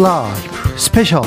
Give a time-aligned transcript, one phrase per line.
[0.00, 1.22] 라이브 스페셜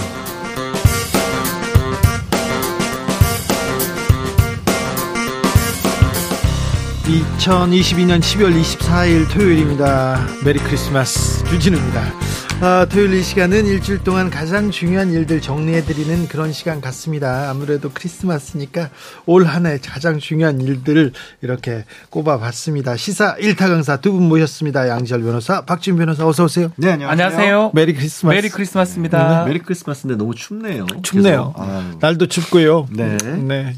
[7.05, 10.25] 2022년 12월 24일 토요일입니다.
[10.45, 12.30] Merry Christmas 주진우입니다.
[12.63, 17.49] 아, 토요일 이 시간은 일주일 동안 가장 중요한 일들 정리해드리는 그런 시간 같습니다.
[17.49, 18.91] 아무래도 크리스마스니까
[19.25, 21.11] 올 한 해 가장 중요한 일들을
[21.41, 22.97] 이렇게 꼽아봤습니다.
[22.97, 24.89] 시사 1타 강사 두 분 모셨습니다.
[24.89, 26.71] 양지열 변호사, 박준 변호사 어서 오세요.
[26.75, 27.09] 네, 안녕하세요.
[27.25, 27.71] 안녕하세요.
[27.73, 28.35] Merry Christmas.
[28.35, 29.45] Merry Christmas입니다.
[29.45, 30.85] Merry 크리스마스인데 너무 춥네요.
[31.01, 31.55] 춥네요.
[31.99, 32.85] 날도 춥고요.
[32.91, 33.17] 네.
[33.17, 33.73] 네.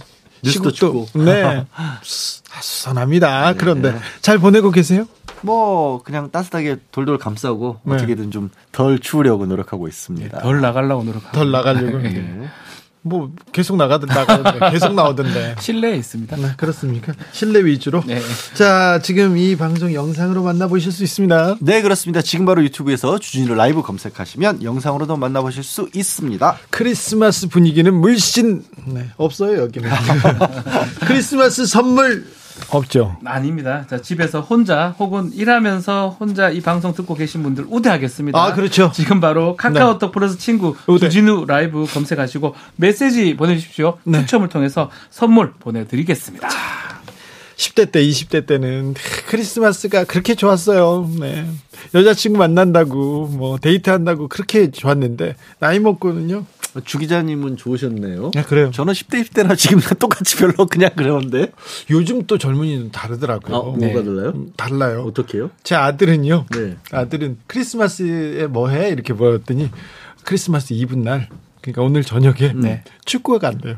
[0.51, 1.07] 시국도- 춥고.
[1.23, 1.65] 네.
[2.03, 3.53] 수선합니다.
[3.57, 5.07] 그런데 잘 보내고 계세요?
[5.41, 7.95] 뭐 그냥 따뜻하게 돌돌 감싸고 네.
[7.95, 10.39] 어떻게든 좀 덜 추우려고 노력하고 있습니다.
[10.41, 11.97] 덜 나가려고 노력하고 덜 나가려고.
[11.99, 12.47] 네.
[13.05, 15.55] 뭐 계속 나가던 나가던데 계속 나오던데.
[15.59, 16.35] 실내에 있습니다.
[16.37, 17.13] 네, 그렇습니까?
[17.33, 18.01] 실내 위주로.
[18.05, 18.21] 네.
[18.53, 21.57] 자, 지금 이 방송 영상으로 만나보실 수 있습니다.
[21.59, 22.21] 네, 그렇습니다.
[22.21, 26.57] 지금 바로 유튜브에서 주진우 라이브 검색하시면 영상으로도 만나보실 수 있습니다.
[26.69, 29.89] 크리스마스 분위기는 물씬 네, 없어요 여기는.
[31.05, 32.25] 크리스마스 선물
[32.69, 33.17] 없죠.
[33.25, 33.85] 아닙니다.
[33.89, 38.41] 자, 집에서 혼자 혹은 일하면서 혼자 이 방송 듣고 계신 분들 우대하겠습니다.
[38.41, 38.91] 아, 그렇죠.
[38.93, 41.09] 지금 바로 카카오톡 플러스 친구 우대.
[41.09, 43.97] 주진우 라이브 검색하시고 메시지 보내주십시오.
[44.03, 44.21] 네.
[44.21, 46.47] 추첨을 통해서 선물 보내드리겠습니다.
[47.55, 48.95] 10대 때, 20대 때는
[49.27, 51.09] 크리스마스가 그렇게 좋았어요.
[51.19, 51.45] 네.
[51.93, 56.45] 여자친구 만난다고, 뭐, 데이트한다고 그렇게 좋았는데, 나이 먹고는요.
[56.85, 58.31] 주 기자님은 좋으셨네요.
[58.33, 58.71] 네, 그래요.
[58.71, 61.51] 저는 10대, 20대나 지금 똑같이 별로 그냥 그러는데.
[61.89, 63.55] 요즘 또 젊은이는 다르더라고요.
[63.55, 63.93] 아, 뭐가 네.
[64.03, 64.31] 달라요?
[64.35, 65.03] 음, 달라요.
[65.07, 65.51] 어떻게요?
[65.63, 66.45] 제 아들은요.
[66.51, 66.77] 네.
[66.91, 68.89] 아들은 크리스마스에 뭐 해?
[68.89, 69.69] 이렇게 물었더니
[70.23, 71.29] 크리스마스 이브 날.
[71.61, 72.83] 그러니까 오늘 저녁에 네.
[73.05, 73.77] 축구가 간대요.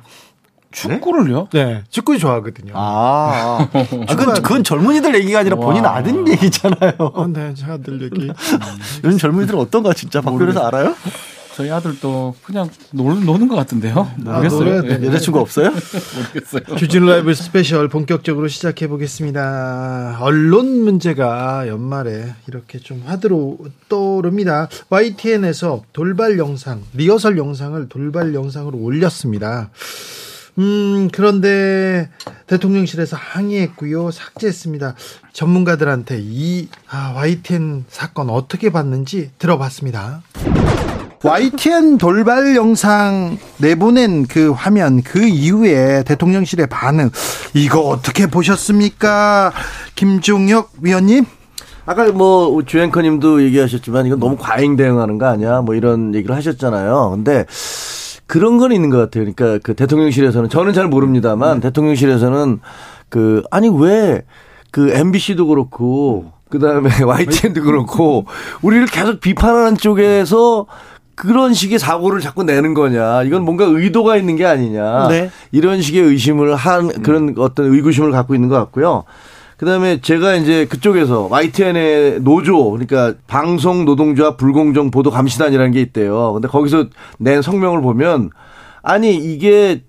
[0.71, 1.47] 축구를요?
[1.53, 1.83] 네.
[1.89, 2.73] 축구 좋아하거든요.
[2.75, 5.95] 아, 아 그건, 그건 젊은이들 얘기가 아니라 본인 와.
[5.95, 6.93] 아드님 얘기잖아요.
[6.97, 8.29] 어, 네, 제 아들 얘기.
[9.03, 10.95] 요즘 젊은이들은 어떤가 진짜 박 변호사 알아요?
[11.55, 14.11] 저희 아들도 그냥 놀, 노는 것 같은데요.
[14.17, 14.59] 모르겠어요.
[14.59, 14.99] 놀아야 네.
[14.99, 15.07] 돼.
[15.07, 15.69] 여자친구 없어요?
[15.71, 16.75] 모르겠어요.
[16.77, 20.17] 주진 라이브 스페셜 본격적으로 시작해 보겠습니다.
[20.19, 23.57] 언론 문제가 연말에 이렇게 좀 화두로
[23.87, 24.67] 떠오릅니다.
[24.89, 29.69] YTN에서 돌발 영상, 리허설 영상을 돌발 영상으로 올렸습니다.
[30.57, 32.09] 음, 그런데
[32.47, 34.11] 대통령실에서 항의했고요.
[34.11, 34.95] 삭제했습니다.
[35.31, 40.21] 전문가들한테 이 아, YTN 사건 어떻게 봤는지 들어봤습니다.
[41.25, 47.09] YTN 돌발 영상 내보낸 그 화면 그 이후에 대통령실의 반응
[47.55, 49.51] 이거 어떻게 보셨습니까?
[49.95, 51.25] 김종혁 위원님?
[51.87, 55.61] 아까 뭐 주앵커님도 얘기하셨지만 이건 너무 과잉 대응하는 거 아니야?
[55.61, 57.09] 뭐 이런 얘기를 하셨잖아요.
[57.15, 57.45] 근데
[58.27, 59.23] 그런 건 있는 것 같아요.
[59.23, 62.59] 그러니까 그 대통령실에서는 저는 잘 모릅니다만 대통령실에서는
[63.09, 64.21] 그 아니 왜
[64.75, 68.25] 그 MBC도 그렇고 그 다음에 YTN도 그렇고
[68.61, 70.65] 우리를 계속 비판하는 쪽에서
[71.15, 73.23] 그런 식의 사고를 자꾸 내는 거냐.
[73.23, 75.07] 이건 뭔가 의도가 있는 게 아니냐.
[75.07, 75.31] 네.
[75.51, 79.03] 이런 식의 의심을 한 그런 어떤 의구심을 갖고 있는 것 같고요.
[79.57, 86.33] 그다음에 제가 이제 그쪽에서 YTN의 노조 그러니까 방송 노동조합 불공정 보도 감시단이라는 게 있대요.
[86.33, 86.87] 근데 거기서
[87.17, 88.31] 낸 성명을 보면
[88.81, 89.81] 아니 이게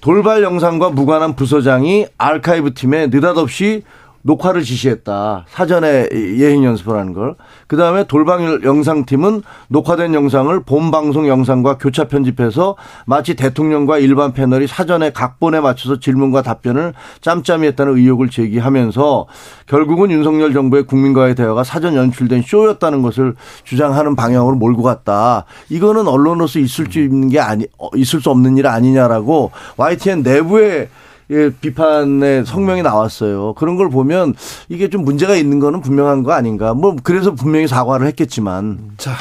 [0.00, 3.84] 돌발 영상과 무관한 부서장이 아카이브 팀에 느닷없이
[4.22, 5.44] 녹화를 지시했다.
[5.48, 7.34] 사전에 예행 연습을 하는 걸.
[7.66, 14.66] 그 다음에 돌방 영상팀은 녹화된 영상을 본 방송 영상과 교차 편집해서 마치 대통령과 일반 패널이
[14.66, 19.26] 사전에 각본에 맞춰서 질문과 답변을 짬짬이 했다는 의혹을 제기하면서
[19.66, 23.34] 결국은 윤석열 정부의 국민과의 대화가 사전 연출된 쇼였다는 것을
[23.64, 25.44] 주장하는 방향으로 몰고 갔다.
[25.68, 30.88] 이거는 언론으로서 있을 수 있는 게 아니, 어, 있을 수 없는 일 아니냐라고 YTN 내부에
[31.32, 33.54] 예, 비판의 성명이 나왔어요.
[33.54, 34.34] 그런 걸 보면
[34.68, 36.74] 이게 좀 문제가 있는 거는 분명한 거 아닌가.
[36.74, 39.12] 뭐 그래서 분명히 사과를 했겠지만 자,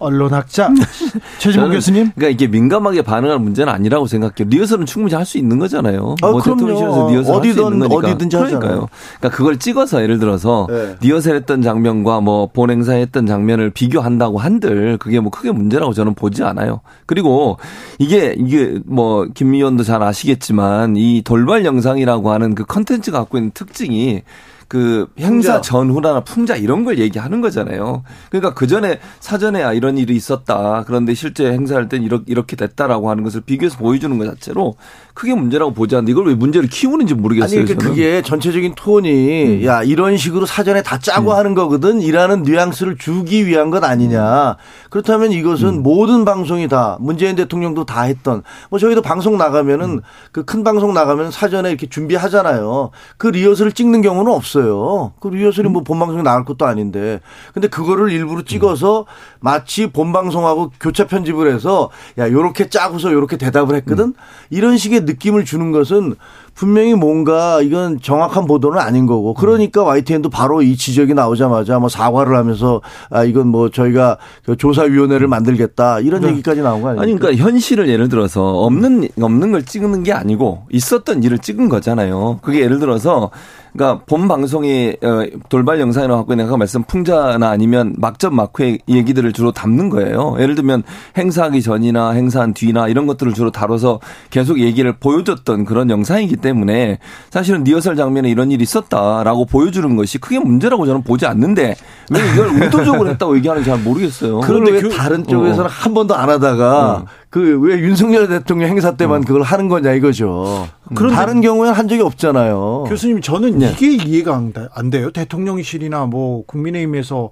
[0.00, 0.70] 언론학자
[1.38, 2.10] 최진봉 교수님.
[2.14, 4.48] 그러니까 이게 민감하게 반응할 문제는 아니라고 생각해요.
[4.48, 6.16] 리허설은 충분히 할 수 있는 거잖아요.
[6.22, 6.42] 아, 뭐.
[6.42, 8.08] 대통령실에서 리허설 할수 어디든, 있는 거니까.
[8.08, 8.88] 어디든지 하잖아요.
[9.18, 10.96] 그러니까 그걸 찍어서 예를 들어서 네.
[11.00, 16.80] 리허설했던 장면과 뭐 본행사했던 장면을 비교한다고 한들 그게 뭐 크게 문제라고 저는 보지 않아요.
[17.06, 17.58] 그리고
[17.98, 24.22] 이게 이게 뭐김 의원도 잘 아시겠지만 이 돌발 영상이라고 하는 그 컨텐츠가 갖고 있는 특징이
[24.70, 25.60] 그 행사.
[25.60, 28.04] 전후나 풍자 이런 걸 얘기하는 거잖아요.
[28.30, 30.84] 그러니까 그 전에 사전에 아 이런 일이 있었다.
[30.86, 34.76] 그런데 실제 행사할 땐 이렇게 이렇게 됐다라고 하는 것을 비교해서 보여주는 것 자체로
[35.14, 37.64] 크게 문제라고 보지 않는데 이걸 왜 문제를 키우는지 아니 모르겠어요.
[37.64, 37.90] 그러니까 저는.
[37.90, 43.70] 그게 전체적인 톤이 야 이런 식으로 사전에 다 짜고 하는 거거든 이라는 뉘앙스를 주기 위한
[43.70, 44.56] 것 아니냐
[44.90, 50.00] 그렇다면 이것은 모든 방송이 다 문재인 대통령도 다 했던 뭐 저희도 방송 나가면은
[50.32, 55.12] 그 큰 방송 나가면 사전에 이렇게 준비하잖아요 그 리허설을 찍는 경우는 없어요.
[55.20, 57.20] 그 리허설이 뭐 본방송에 나갈 것도 아닌데.
[57.54, 59.06] 근데 그거를 일부러 찍어서
[59.38, 64.14] 마치 본방송하고 교차 편집을 해서 야, 요렇게 짜고서 요렇게 대답을 했거든.
[64.50, 66.14] 이런 식의 느낌을 주는 것은
[66.54, 72.36] 분명히 뭔가 이건 정확한 보도는 아닌 거고 그러니까 YTN도 바로 이 지적이 나오자마자 뭐 사과를
[72.36, 77.02] 하면서 아 이건 뭐 저희가 그 조사위원회를 만들겠다 이런 얘기까지 나온 거 아니에요?
[77.02, 82.40] 아니 그러니까 현실을 예를 들어서 없는 없는 걸 찍는 게 아니고 있었던 일을 찍은 거잖아요.
[82.42, 83.30] 그게 예를 들어서
[83.72, 89.32] 그러니까 본 방송이 어, 돌발 영상이라고 하고 있는 아까 말씀 풍자나 아니면 막전 막후의 얘기들을
[89.32, 90.36] 주로 담는 거예요.
[90.38, 90.82] 예를 들면
[91.16, 94.00] 행사하기 전이나 행사한 뒤나 이런 것들을 주로 다뤄서
[94.30, 96.98] 계속 얘기를 보여줬던 그런 영상이기 때문에
[97.30, 101.76] 사실은 리허설 장면에 이런 일이 있었다라고 보여주는 것이 크게 문제라고 저는 보지 않는데
[102.10, 104.40] 왜 이걸 의도적으로 했다고 얘기하는지 잘 모르겠어요.
[104.40, 105.68] 그걸 왜 다른 쪽에서는 어.
[105.68, 107.04] 한 번도 안 하다가 어.
[107.30, 110.66] 그 왜 윤석열 대통령 행사 때만 그걸 하는 거냐 이거죠.
[110.96, 112.86] 그런데- 다른 경우에는 한 적이 없잖아요.
[112.88, 113.70] 교수님 저는 네.
[113.70, 115.12] 이게 이해가 안, 돼- 돼요.
[115.12, 117.30] 대통령실이나 뭐 국민의힘에서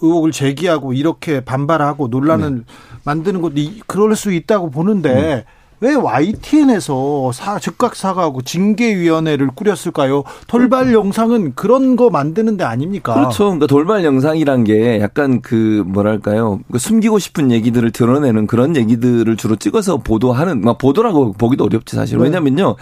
[0.00, 2.62] 의혹을 제기하고 이렇게 반발하고 논란을 네.
[3.04, 4.70] 만드는 것도 이- 그럴 수 있다고 음.
[4.70, 5.44] 보는데
[5.82, 10.22] 왜 YTN에서 사, 즉각 사과하고 징계위원회를 꾸렸을까요?
[10.46, 13.14] 돌발 영상은 그런 거 만드는 데 아닙니까?
[13.14, 13.46] 그렇죠.
[13.46, 16.60] 그러니까 돌발 영상이란 게 약간 그 뭐랄까요.
[16.70, 22.16] 그 숨기고 싶은 얘기들을 드러내는 그런 얘기들을 주로 찍어서 보도하는, 막 보도라고 보기도 어렵지 사실.
[22.16, 22.24] 네.
[22.24, 22.76] 왜냐면요.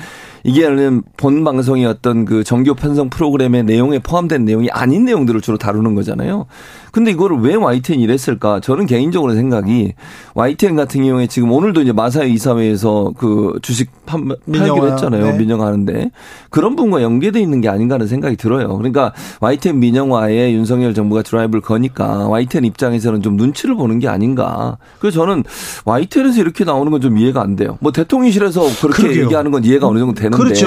[0.45, 0.69] 이게
[1.17, 6.47] 본 방송의 어떤 그 정규 편성 프로그램의 내용에 포함된 내용이 아닌 내용들을 주로 다루는 거잖아요.
[6.93, 8.61] 근데 이거를 왜 YTN 이랬을까?
[8.61, 9.95] 저는 개인적으로 생각이
[10.35, 15.25] YTN 같은 경우에 지금 오늘도 이제 마사회 이사회에서 그 주식 판, 팔기로 했잖아요.
[15.25, 15.39] 네.
[15.39, 16.11] 민영화하는데
[16.51, 18.77] 그런 부분과 연계돼 있는 게 아닌가 하는 생각이 들어요.
[18.77, 24.79] 그러니까 YTN 민영화에 윤석열 정부가 드라이브를 거니까 YTN 입장에서는 좀 눈치를 보는 게 아닌가.
[24.99, 25.45] 그래서 저는
[25.85, 27.79] YTN에서 이렇게 나오는 건 좀 이해가 안 돼요.
[27.81, 29.25] 뭐 대통령실에서 그렇게 그러게요.
[29.25, 30.67] 얘기하는 건 이해가 어느 정도 되는 데 그렇죠.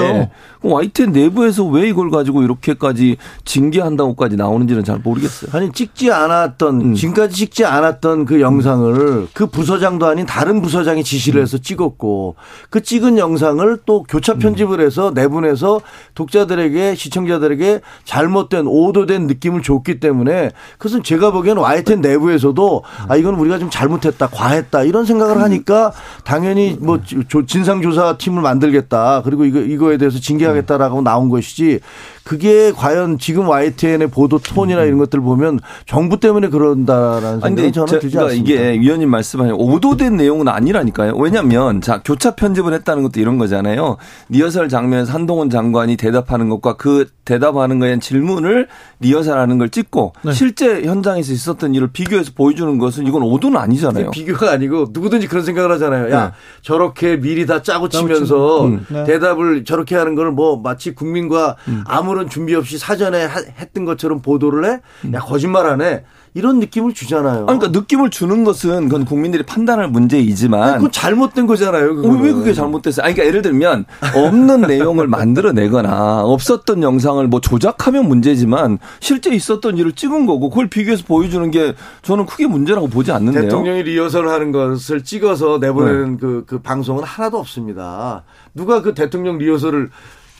[0.60, 5.50] 그럼 YTN 내부에서 왜 이걸 가지고 이렇게까지 징계한다고까지 나오는지는 잘 모르겠어요.
[5.52, 6.94] 아니 찍지 않았던 음.
[6.94, 12.36] 지금까지 찍지 않았던 그 영상을 그 부서장도 아닌 다른 부서장이 지시를 해서 찍었고
[12.70, 15.80] 그 찍은 영상을 또 교차 편집을 해서 내보내서
[16.14, 23.58] 독자들에게 시청자들에게 잘못된 오도된 느낌을 줬기 때문에 그것은 제가 보기에는 YTN 내부에서도 아 이건 우리가
[23.58, 25.92] 좀 잘못했다 과했다 이런 생각을 하니까
[26.24, 27.00] 당연히 뭐
[27.46, 29.22] 진상조사 팀을 만들겠다.
[29.24, 31.80] 그리고 이거 이거에 대해서 징계하겠다라고 나온 것이지
[32.24, 37.98] 그게 과연 지금 YTN의 보도 톤이나 이런 것들 보면 정부 때문에 그런다라는 생각이 저는 저,
[37.98, 38.52] 들지 그러니까 않습니다.
[38.52, 41.14] 이게 위원님 말씀하신 오도된 내용은 아니라니까요.
[41.16, 43.96] 왜냐하면 자 교차 편집을 했다는 것도 이런 거잖아요.
[44.28, 48.68] 리허설 장면에서 한동훈 장관이 대답하는 것과 그 대답하는 거에 대한 질문을
[49.00, 50.32] 리허설하는 걸 찍고 네.
[50.32, 54.10] 실제 현장에서 있었던 일을 비교해서 보여주는 것은 이건 오도는 아니잖아요.
[54.10, 56.10] 비교가 아니고 누구든지 그런 생각을 하잖아요.
[56.10, 56.30] 야 네.
[56.62, 58.86] 저렇게 미리 다 짜고 치면서 음.
[58.90, 59.04] 네.
[59.04, 61.56] 대답을 저렇게 하는 걸 뭐 마치 국민과
[61.86, 64.80] 아무 런 준비 없이 사전에 하- 했던 것처럼 보도를 해?
[65.12, 66.04] 야 거짓말하네.
[66.36, 67.46] 이런 느낌을 주잖아요.
[67.48, 71.90] 아니, 그러니까 느낌을 주는 것은 그건 국민들이 판단할 문제이지만 아니, 그건 잘못된 거잖아요.
[71.92, 72.22] 어, 그거는.
[72.22, 73.04] 왜 그게 잘못됐어요?
[73.04, 73.84] 아니, 그러니까 예를 들면
[74.16, 81.04] 없는 내용을 만들어내거나 없었던 영상을 뭐 조작하면 문제지만 실제 있었던 일을 찍은 거고 그걸 비교해서
[81.06, 83.42] 보여주는 게 저는 크게 문제라고 보지 않는데요.
[83.42, 86.16] 대통령이 리허설을 하는 것을 찍어서 내보내는 네.
[86.20, 88.24] 그, 그 방송은 하나도 없습니다.
[88.54, 89.90] 누가 그 대통령 리허설을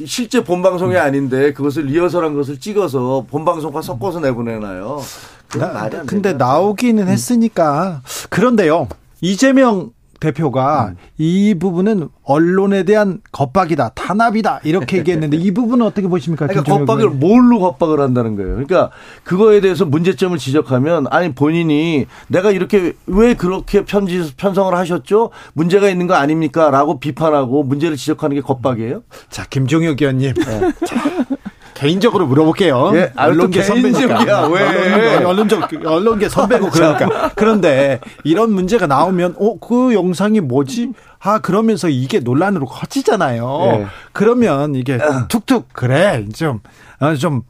[0.04, 5.00] 실제 본방송이 아닌데 그것을 리허설한 것을 찍어서 본방송과 섞어서 내보내나요?
[5.48, 6.46] 그건 나- 근데 된다.
[6.46, 8.88] 나오기는 했으니까 그런데요
[9.20, 9.90] 이재명
[10.20, 10.96] 대표가 음.
[11.18, 16.46] 이 부분은 언론에 대한 겁박이다 탄압이다 이렇게 얘기했는데 이 부분은 어떻게 보십니까?
[16.46, 17.20] 그러니까 겁박을 의원님?
[17.20, 18.50] 뭘로 겁박을 한다는 거예요.
[18.50, 18.90] 그러니까
[19.24, 25.30] 그거에 대해서 문제점을 지적하면 아니 본인이 내가 이렇게 왜 그렇게 편지 편성을 하셨죠?
[25.52, 29.02] 문제가 있는 거 아닙니까?라고 비판하고 문제를 지적하는 게 겁박이에요.
[29.28, 30.72] 자 김종혁 의원님 자,
[31.74, 32.92] 개인적으로 물어볼게요.
[32.94, 34.48] 예, 아, 또 언론계 선배니까.
[34.48, 34.62] 왜?
[34.62, 37.30] 언론, 언론적 언론계 선배고 그러니까.
[37.34, 40.92] 그런데 이런 문제가 나오면 어 그 영상이 뭐지?
[41.20, 43.60] 아 그러면서 이게 논란으로 커지잖아요.
[43.80, 43.86] 예.
[44.12, 47.42] 그러면 이게 툭툭 그래 좀좀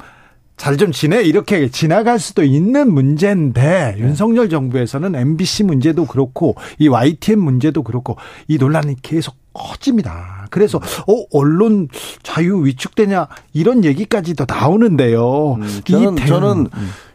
[0.57, 7.83] 잘좀 지내 이렇게 지나갈 수도 있는 문제인데 윤석열 정부에서는 MBC 문제도 그렇고 이 YTN 문제도
[7.83, 8.17] 그렇고
[8.47, 10.47] 이 논란이 계속 커집니다.
[10.51, 11.89] 그래서 어 언론
[12.23, 15.55] 자유 위축되냐 이런 얘기까지도 나오는데요.
[15.55, 16.67] 음, 저는 이 대- 저는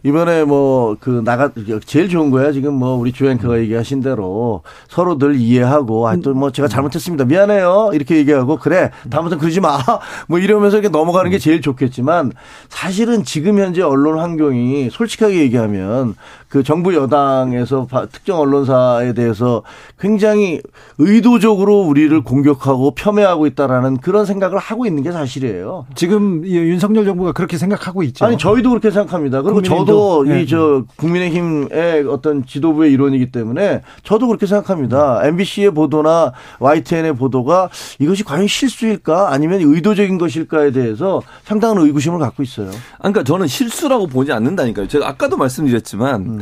[0.03, 1.51] 이번에 뭐 그 나가
[1.85, 7.25] 제일 좋은 거야 지금 뭐 우리 주앵커가 얘기하신 대로 서로들 이해하고 아또 뭐 제가 잘못했습니다.
[7.25, 7.91] 미안해요.
[7.93, 8.91] 이렇게 얘기하고 그래.
[9.09, 9.77] 다음부터 그러지 마.
[10.27, 12.31] 뭐 이러면서 이렇게 넘어가는 게 제일 좋겠지만
[12.69, 16.15] 사실은 지금 현재 언론 환경이 솔직하게 얘기하면
[16.49, 19.61] 그 정부 여당에서 바- 특정 언론사에 대해서
[19.99, 20.59] 굉장히
[20.97, 25.85] 의도적으로 우리를 공격하고 폄훼하고 있다라는 그런 생각을 하고 있는 게 사실이에요.
[25.93, 28.25] 지금 이 윤석열 정부가 그렇게 생각하고 있죠.
[28.25, 29.43] 아니 저희도 그렇게 생각합니다.
[29.43, 29.85] 그리고 국민의힘도.
[29.85, 30.41] 저도 네.
[30.41, 35.21] 이저 국민의힘의 어떤 지도부의 일원이기 때문에 저도 그렇게 생각합니다.
[35.25, 42.71] MBC의 보도나 YTN의 보도가 이것이 과연 실수일까 아니면 의도적인 것일까에 대해서 상당한 의구심을 갖고 있어요.
[42.97, 44.87] 그러니까 저는 실수라고 보지 않는다니까요.
[44.87, 46.38] 제가 아까도 말씀드렸지만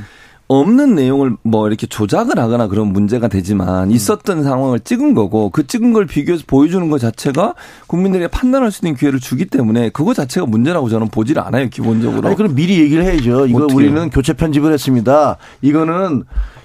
[0.50, 5.92] 없는 내용을 뭐 이렇게 조작을 하거나 그런 문제가 되지만 있었던 상황을 찍은 거고 그 찍은
[5.92, 7.56] 걸 비교해서 보여주는 것 자체가
[7.88, 11.68] 국민들에게 판단할 수 있는 기회를 주기 때문에 그거 자체가 문제라고 저는 보질 않아요.
[11.70, 12.28] 기본적으로.
[12.28, 13.48] 아니 그럼 미리 얘기를 해야죠.
[13.48, 15.38] 이거 우리는 교체 편집을 했습니다.
[15.62, 16.24] 이거는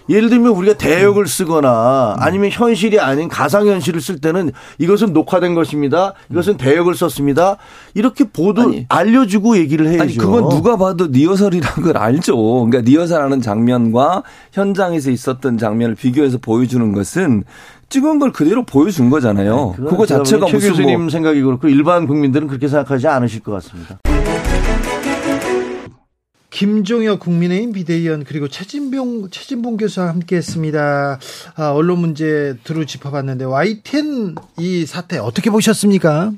[0.09, 6.15] 예를 들면 우리가 대역을 쓰거나 아니면 현실이 아닌 가상 현실을 쓸 때는 이것은 녹화된 것입니다.
[6.31, 7.57] 이것은 대역을 썼습니다.
[7.95, 8.87] 이렇게 보도 아니.
[8.89, 10.03] 알려주고 얘기를 해야죠.
[10.03, 12.37] 아니 그건 누가 봐도 리허설이라는 걸 알죠.
[12.37, 17.45] 그러니까 리허설하는 장면과 현장에서 있었던 장면을 비교해서 보여주는 것은
[17.89, 19.75] 찍은 걸 그대로 보여준 거잖아요.
[19.77, 23.99] 그거 자체가 무슨 교수님 뭐 생각이 그렇고 일반 국민들은 그렇게 생각하지 않으실 것 같습니다.
[26.53, 31.19] 김종혁 국민의힘 비대위원 그리고 최진봉 최진봉 교수와 함께했습니다.
[31.57, 36.33] 아, 언론 문제 두루 짚어봤는데 YTN 이 사태 어떻게 보셨습니까?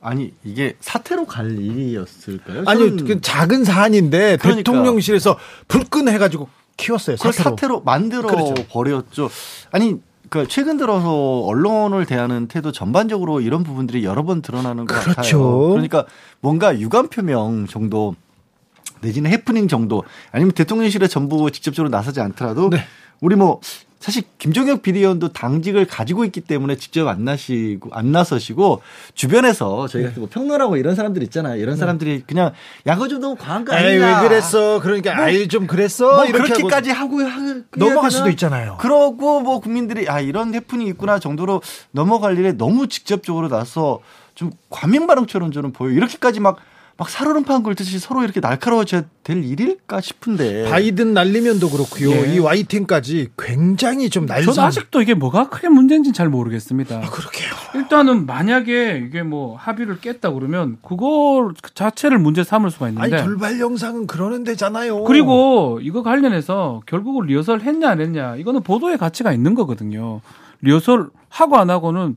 [0.00, 2.62] 아니 이게 사태로 갈 일이었을까요?
[2.66, 4.56] 아니요, 저는 그 작은 사안인데 그러니까.
[4.56, 7.16] 대통령실에서 불끈 해가지고 키웠어요.
[7.16, 7.50] 사태로.
[7.50, 8.54] 사태로 만들어 그렇죠.
[8.68, 9.28] 버렸죠.
[9.72, 9.96] 아니
[10.30, 15.14] 그 최근 들어서 언론을 대하는 태도 전반적으로 이런 부분들이 여러 번 드러나는 것 그렇죠.
[15.16, 15.68] 같아요.
[15.70, 16.06] 그러니까
[16.40, 18.14] 뭔가 유감 표명 정도
[19.00, 22.84] 내지는 해프닝 정도 아니면 대통령실에 전부 직접적으로 나서지 않더라도 네.
[23.20, 23.60] 우리 뭐
[24.00, 28.80] 사실 김종혁 비대위원도 당직을 가지고 있기 때문에 직접 안 나시고 안 나서시고
[29.14, 31.60] 주변에서 저희 같은 뭐 평론하고 이런 사람들 있잖아요.
[31.60, 32.52] 이런 사람들이 그냥
[32.86, 34.22] 야거 좀 너무 과한 거 아니냐.
[34.22, 34.80] 왜 그랬어?
[34.80, 36.16] 그러니까 뭐, 아이 좀 그랬어.
[36.16, 38.30] 뭐 이렇게 그렇게까지 하고 하고, 하- 넘어갈 수도?
[38.30, 38.78] 있잖아요.
[38.80, 44.00] 그러고 뭐 국민들이 아 이런 해프닝이 있구나 정도로 넘어갈 일에 너무 직접적으로 나서
[44.34, 45.90] 좀 과민 반응처럼 저는 보여.
[45.90, 46.56] 요 이렇게까지 막
[47.00, 50.68] 막 살얼음판 긁듯이 서로 이렇게 날카로워져야 될 일일까 싶은데.
[50.68, 52.10] 바이든 날리면도 그렇고요.
[52.10, 52.34] 예.
[52.34, 54.52] 이 YTN까지 굉장히 좀 날선.
[54.52, 56.96] 저도 아직도 이게 뭐가 크게 문제인지는 잘 모르겠습니다.
[56.96, 57.48] 아, 그렇게요.
[57.74, 63.58] 일단은 만약에 이게 뭐 합의를 깼다 그러면 그걸 자체를 문제 삼을 수가 아니 있는데 돌발
[63.60, 65.04] 영상은 그러는 데잖아요.
[65.04, 70.20] 그리고 이거 관련해서 결국은 리허설 했냐 안 했냐 이거는 보도의 가치가 있는 거거든요.
[70.60, 72.16] 리허설 하고 안 하고는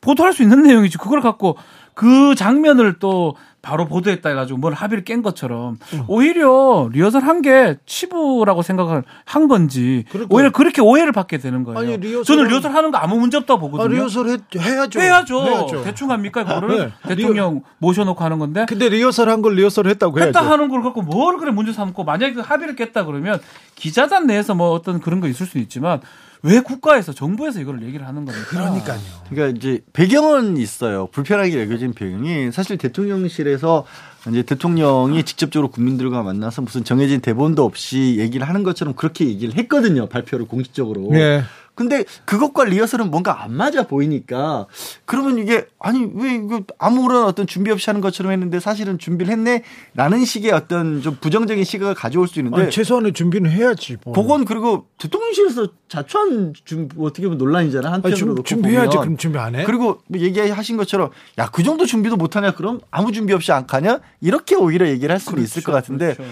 [0.00, 1.58] 보도할 수 있는 내용이지 그걸 갖고
[1.94, 6.02] 그 장면을 또 바로 보도했다 해가지고 뭘 합의를 깬 것처럼 음.
[6.08, 10.32] 오히려 리허설 한 게 치부라고 생각을 한 건지 그러니까.
[10.34, 11.78] 오히려 그렇게 오해를 받게 되는 거예요.
[11.78, 13.96] 아니, 리허설은- 저는 리허설 하는 거 아무 문제 없다고 아, 보거든요.
[13.96, 15.00] 리허설 해, 해야죠.
[15.00, 15.42] 해야죠.
[15.42, 15.82] 해야죠.
[15.82, 16.44] 대충 합니까?
[16.44, 16.92] 그거를 네.
[17.08, 20.28] 대통령 모셔놓고 하는 건데 근데 리허설 한 걸 리허설 했다고 해야죠.
[20.38, 23.40] 했다 하는 걸 갖고 뭘 그래 문제 삼고 만약에 그 합의를 깼다 그러면
[23.74, 26.00] 기자단 내에서 뭐 어떤 그런 거 있을 수 있지만
[26.42, 28.46] 왜 국가에서 정부에서 이걸 얘기를 하는 겁니까?
[28.48, 29.00] 그러니까요.
[29.30, 31.06] 그러니까 이제 배경은 있어요.
[31.12, 33.84] 불편하게 여겨진 배경이 사실 대통령실에서
[34.28, 40.08] 이제 대통령이 직접적으로 국민들과 만나서 무슨 정해진 대본도 없이 얘기를 하는 것처럼 그렇게 얘기를 했거든요.
[40.08, 41.08] 발표를 공식적으로.
[41.10, 41.42] 네.
[41.74, 44.66] 근데 그것과 리허설은 뭔가 안 맞아 보이니까
[45.06, 50.24] 그러면 이게 아니 왜 이거 아무런 어떤 준비 없이 하는 것처럼 했는데 사실은 준비를 했네라는
[50.26, 53.96] 식의 어떤 좀 부정적인 시각을 가져올 수 있는데 아니, 최소한의 준비는 해야지.
[54.04, 54.12] 뭐.
[54.14, 58.88] 그건 그리고 대통령실에서 자초한 준 어떻게 보면 논란이잖아 아니, 한편으로 준, 놓고 준비해야지.
[58.88, 59.00] 보면.
[59.02, 59.64] 그럼 준비 안 해?
[59.64, 63.66] 그리고 뭐 얘기하신 것처럼 야 그 정도 준비도 못 하냐 그럼 아무 준비 없이 안
[63.66, 66.30] 가냐 이렇게 오히려 얘기를 할 수도 있을 것 같은데 그렇죠.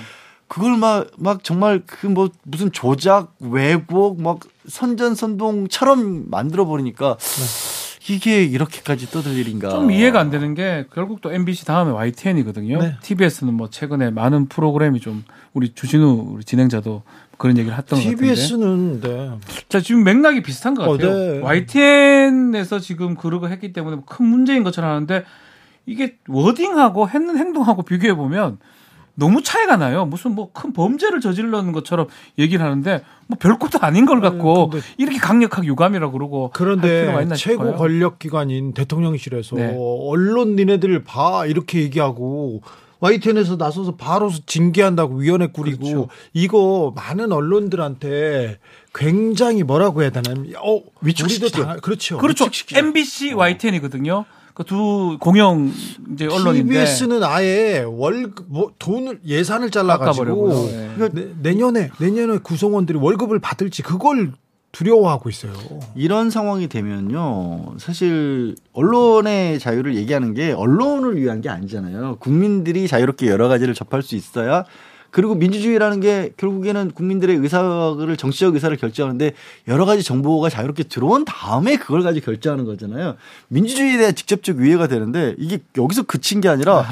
[0.49, 7.17] 그걸 막 막 정말 그 뭐 무슨 조작 왜곡 막 선전선동처럼 만들어 버리니까
[8.09, 12.79] 이게 이렇게까지 떠들 일인가 좀 이해가 안 되는 게 결국 또 MBC 다음에 YTN이거든요.
[12.79, 12.97] 네.
[13.03, 17.03] TBS는 뭐 최근에 많은 프로그램이 좀 우리 주진우 우리 진행자도
[17.37, 18.35] 그런 얘기를 했던 것 같은데.
[18.35, 19.31] TBS는 네.
[19.69, 21.13] 자 지금 맥락이 비슷한 것 어, 같아요.
[21.13, 21.41] 네.
[21.41, 25.25] YTN에서 지금 그러고 했기 때문에 큰 문제인 것처럼 하는데
[25.87, 28.59] 이게 워딩하고 했는 행동하고 비교해 보면
[29.21, 30.07] 너무 차이가 나요.
[30.07, 32.07] 무슨 뭐 큰 범죄를 저질러는 것처럼
[32.39, 37.35] 얘기를 하는데 뭐 별것도 아닌 걸 갖고 근데- 이렇게 강력하게 유감이라 그러고 할 필요가 그런데
[37.37, 37.77] 최고.
[37.77, 39.77] 권력 기관인 대통령실에서 네.
[39.79, 42.63] 언론 니네들 봐 이렇게 얘기하고
[43.03, 46.09] YTN에서 나서서 바로 징계한다고 위원회 꾸리고 그렇죠.
[46.35, 48.59] 이거 많은 언론들한테
[48.95, 50.35] 굉장히 뭐라고 해야 되나?
[50.59, 51.77] 어, 위축시키죠.
[51.81, 52.19] 그렇죠.
[52.19, 52.45] 그렇죠.
[52.45, 52.79] 위축시키죠.
[52.79, 54.25] MBC, YTN이거든요.
[54.55, 55.73] 그 두 공영
[56.13, 60.49] 이제 언론인데 TBS는 아예 월급 뭐 돈을 예산을 잘라가지고.
[60.73, 60.91] 네.
[60.97, 64.33] 이거 내, 내년에 내년에 구성원들이 월급을 받을지 그걸
[64.73, 65.53] 두려워하고 있어요.
[65.97, 67.75] 이런 상황이 되면요.
[67.79, 72.17] 사실 언론의 자유를 얘기하는 게 언론을 위한 게 아니잖아요.
[72.21, 74.65] 국민들이 자유롭게 여러 가지를 접할 수 있어야
[75.11, 79.33] 그리고 민주주의라는 게 결국에는 국민들의 의사를 정치적 의사를 결정하는데
[79.69, 83.17] 여러 가지 정보가 자유롭게 들어온 다음에 그걸 가지고 결정하는 거잖아요.
[83.49, 86.87] 민주주의에 대한 직접적 위해가 되는데 이게 여기서 그친 게 아니라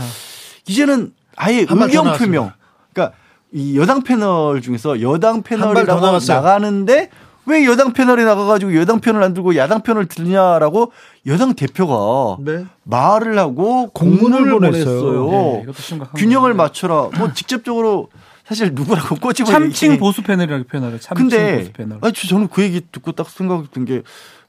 [0.67, 2.17] 이제는 아예 의견.
[2.19, 2.53] 표명.
[2.93, 3.17] 그러니까
[3.53, 6.19] 이 여당 패널 중에서 여당 패널이라고.
[6.35, 7.11] 나가는데
[7.47, 10.93] 왜 여당 패널이 나가가지고 여당 편을 안 들고 야당 편을 들냐라고
[11.28, 12.64] 여당 대표가 네.
[12.85, 15.00] 말을 하고 공문을 공문을 보냈어요.
[15.02, 15.62] 보냈어요.
[15.66, 16.54] 네, 균형을.
[16.54, 17.11] 맞춰라.
[17.18, 18.08] 뭐 직접적으로
[18.47, 20.99] 사실 누구라고 꼬집어 참칭 보수 패널이라고 표현하래.
[20.99, 21.99] 참칭 근데 보수 패널.
[22.00, 24.02] 아니, 저- 저는 그 얘기 듣고 딱 생각이 든게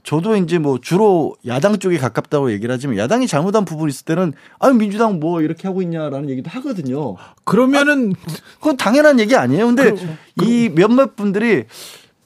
[0.03, 4.73] 저도 이제 뭐 주로 야당 쪽에 가깝다고 얘기를 하지만 야당이 잘못한 부분이 있을 때는 아유
[4.73, 7.15] 민주당 뭐 이렇게 하고 있냐라는 얘기도 하거든요.
[7.43, 8.13] 그러면은
[8.59, 9.65] 그건 당연한 얘기 아니에요.
[9.67, 10.07] 근데 그렇죠.
[10.41, 11.65] 이 몇몇 분들이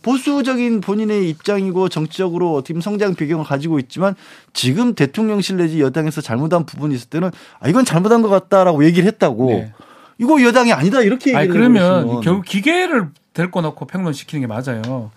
[0.03, 4.15] 보수적인 본인의 입장이고 정치적으로 어떻게 보면 성장 배경을 가지고 있지만
[4.53, 9.47] 지금 대통령실 내지 여당에서 잘못한 부분이 있을 때는 아 이건 잘못한 것 같다라고 얘기를 했다고
[9.47, 9.73] 네.
[10.19, 15.09] 이거 여당이 아니다 이렇게 얘기를 아니 그러면 결국 기계를 데리고 놓고 평론시키는 게 맞아요.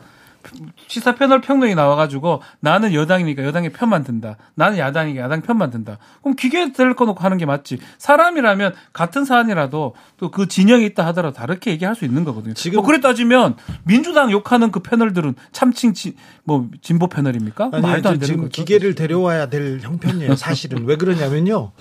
[0.88, 4.36] 시사 패널 평론이 나와가지고 나는 여당이니까 여당의 편만 든다.
[4.54, 5.98] 나는 야당이니까 야당 편만 든다.
[6.22, 7.78] 그럼 기계 데리고 놓고 하는 게 맞지.
[7.98, 12.54] 사람이라면 같은 사안이라도 또 그 진영이 있다 하더라도 다르게 얘기할 수 있는 거거든요.
[12.54, 17.70] 지금- 뭐 그래 따지면 민주당 욕하는 그 패널들은 참칭 지, 뭐 진보 패널입니까?
[17.72, 18.50] 아니 말도 안 되는 지금 거죠.
[18.62, 20.34] 기계를 데려와야 될 형편이에요.
[20.36, 21.72] 사실은 왜 그러냐면요.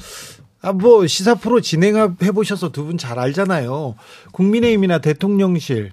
[0.61, 3.95] 아 뭐 시사 프로 진행해 보셔서 두 분 잘 알잖아요.
[4.31, 5.91] 국민의힘이나 대통령실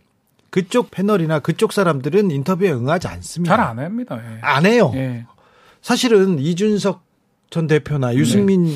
[0.53, 3.57] 그쪽 패널이나 그쪽 사람들은 인터뷰에 응하지 않습니다.
[3.57, 4.21] 잘 안 합니다.
[4.23, 4.39] 예.
[4.43, 4.93] 안 해요.
[4.95, 5.25] 예.
[5.81, 7.03] 사실은 이준석
[7.49, 8.69] 전 대표나 유승민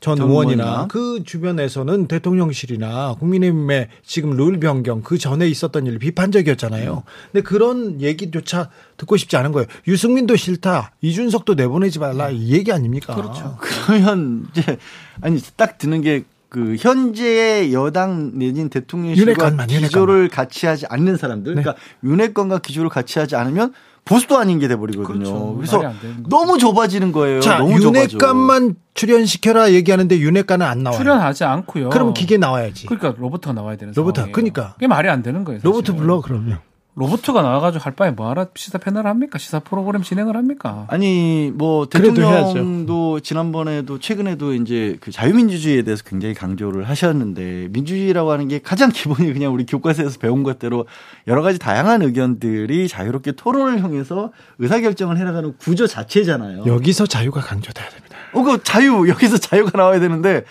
[0.00, 0.86] 전전 의원이나 의원이나.
[0.88, 7.04] 그 주변에서는 대통령실이나 국민의힘의 지금 룰 변경 그 전에 있었던 일 비판적이었잖아요.
[7.32, 9.66] 근데 그런 얘기조차 듣고 싶지 않은 거예요.
[9.88, 10.92] 유승민도 싫다.
[11.00, 12.28] 이준석도 내보내지 말라.
[12.28, 13.14] 이 얘기 아닙니까?
[13.14, 13.56] 그렇죠.
[13.60, 14.76] 그러면 이제
[15.22, 19.88] 아니 딱 드는 게 그 현재의 여당 내진 대통령실과 윤핵관만, 윤핵관만.
[19.88, 21.62] 기조를 같이 하지 않는 사람들, 네.
[21.62, 23.72] 그러니까 윤핵관과 기조를 같이 하지 않으면
[24.04, 25.18] 보수도 아닌 게 돼버리거든요.
[25.18, 25.54] 그렇죠.
[25.56, 25.92] 그래서.
[26.28, 27.40] 너무 좁아지는 거예요.
[27.40, 27.98] 자, 너무 좁아져.
[28.12, 30.96] 윤핵관만 출연시켜라 얘기하는데 윤핵관은 안 나와요.
[30.96, 31.88] 출연하지 않고요.
[31.88, 32.86] 그럼 기계 나와야지.
[32.86, 34.32] 그러니까 로버트가 나와야 되는 로버트, 상황이에요.
[34.32, 34.74] 그러니까.
[34.74, 35.58] 그게 말이 안 되는 거예요.
[35.58, 35.72] 사실은.
[35.72, 36.60] 로버트 불러 그러면.
[36.96, 39.36] 로버트가 나와가지고 할 바에 뭐하라 시사 패널 합니까?
[39.38, 40.86] 시사 프로그램 진행을 합니까?
[40.88, 48.46] 아니 뭐 그래도 대통령도 지난번에도 최근에도 이제 그 자유민주주의에 대해서 굉장히 강조를 하셨는데 민주주의라고 하는
[48.46, 50.86] 게 가장 기본이 그냥 우리 교과서에서 배운 것대로
[51.26, 54.30] 여러 가지 다양한 의견들이 자유롭게 토론을 통해서
[54.60, 56.64] 의사결정을 해나가는 구조 자체잖아요.
[56.66, 58.16] 여기서 자유가 강조돼야 됩니다.
[58.34, 60.44] 어, 그 자유 여기서 자유가 나와야 되는데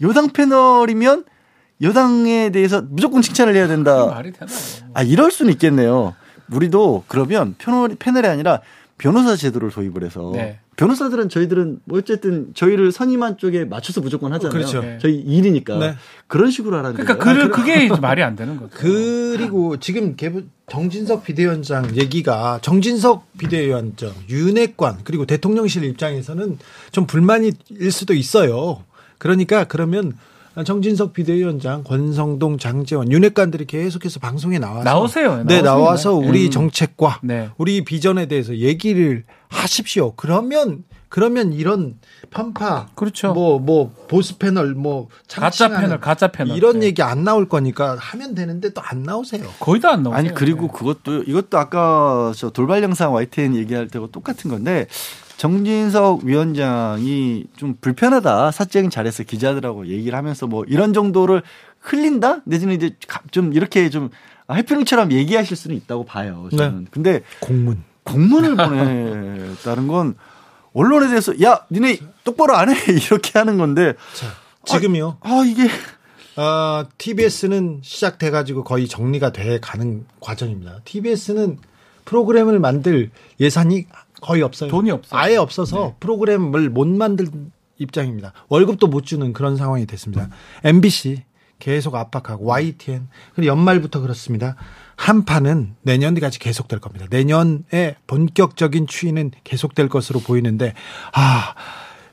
[0.00, 1.24] 여당 패널이면
[1.82, 4.06] 여당에 대해서 무조건 칭찬을 해야 된다.
[4.06, 4.56] 말이 되나요?
[4.94, 6.14] 아 이럴 수는 있겠네요.
[6.52, 8.60] 우리도 그러면 패널, 패널이 아니라
[8.98, 10.60] 변호사 제도를 도입을 해서 네.
[10.76, 14.52] 변호사들은 저희들은 뭐 어쨌든 저희를 선임한 쪽에 맞춰서 무조건 하잖아요.
[14.52, 14.80] 그렇죠.
[14.80, 14.98] 네.
[15.00, 15.94] 저희 일이니까 네.
[16.26, 17.48] 그런 식으로 하라는 그러니까 거예요.
[17.48, 18.70] 그, 그게 이제 말이 안 되는 거죠.
[18.74, 20.16] 그리고 지금
[20.68, 26.58] 정진석 비대위원장 얘기가 정진석 비대위원장 윤핵관 그리고 대통령실 입장에서는
[26.90, 27.52] 좀 불만일
[27.90, 28.82] 수도 있어요.
[29.18, 30.16] 그러니까 그러면
[30.62, 35.36] 정진석 비대위원장, 권성동, 장재원 윤핵관들이 계속해서 방송에 나와서 나오세요.
[35.44, 35.62] 네, 나오세요.
[35.62, 36.28] 나와서 네.
[36.28, 36.50] 우리 음.
[36.50, 37.48] 정책과 네.
[37.56, 40.12] 우리 비전에 대해서 얘기를 하십시오.
[40.14, 41.94] 그러면 그러면 이런
[42.30, 43.32] 편파, 그렇죠.
[43.34, 46.56] 뭐 뭐 보수 패널, 뭐 가짜 패널, 가짜 패널.
[46.56, 46.86] 이런 네.
[46.86, 49.44] 얘기 안 나올 거니까 하면 되는데 또 안 나오세요.
[49.60, 50.16] 거의 다 안 나오죠.
[50.16, 54.86] 아니 그리고 그것도 이것도 아까 저 돌발 영상 YTN 얘기할 때와 똑같은 건데
[55.36, 61.42] 정진석 위원장이 좀 불편하다 사적인 자리에서 기자들하고 얘기를 하면서 뭐 이런 정도를
[61.80, 64.10] 흘린다 내지는 이제 가- 좀 이렇게 좀
[64.50, 66.48] 해피링처럼 얘기하실 수는 있다고 봐요.
[66.56, 66.86] 저는.
[66.90, 67.82] 근데 공문.
[68.04, 70.14] 공문을 보냈다는 건
[70.74, 74.26] 언론에 대해서 야 니네 똑바로 안 해 이렇게 하는 건데 자,
[74.66, 75.18] 지금요.
[75.20, 75.68] 아 이게
[76.36, 80.80] 어, TBS는 시작돼가지고 거의 정리가 돼 가는 과정입니다.
[80.84, 81.58] TBS는
[82.04, 83.86] 프로그램을 만들 예산이
[84.24, 84.70] 거의 없어요.
[84.70, 85.20] 돈이 없어요.
[85.20, 87.28] 아예 없어서 프로그램을 못 만들
[87.76, 88.32] 입장입니다.
[88.48, 90.30] 월급도 못 주는 그런 상황이 됐습니다.
[90.64, 91.24] MBC
[91.58, 94.56] 계속 압박하고 YTN 그리고 연말부터 그렇습니다.
[94.96, 97.06] 한판은 내년까지 계속될 겁니다.
[97.10, 100.72] 내년에 본격적인 추이는 계속될 것으로 보이는데
[101.12, 101.54] 아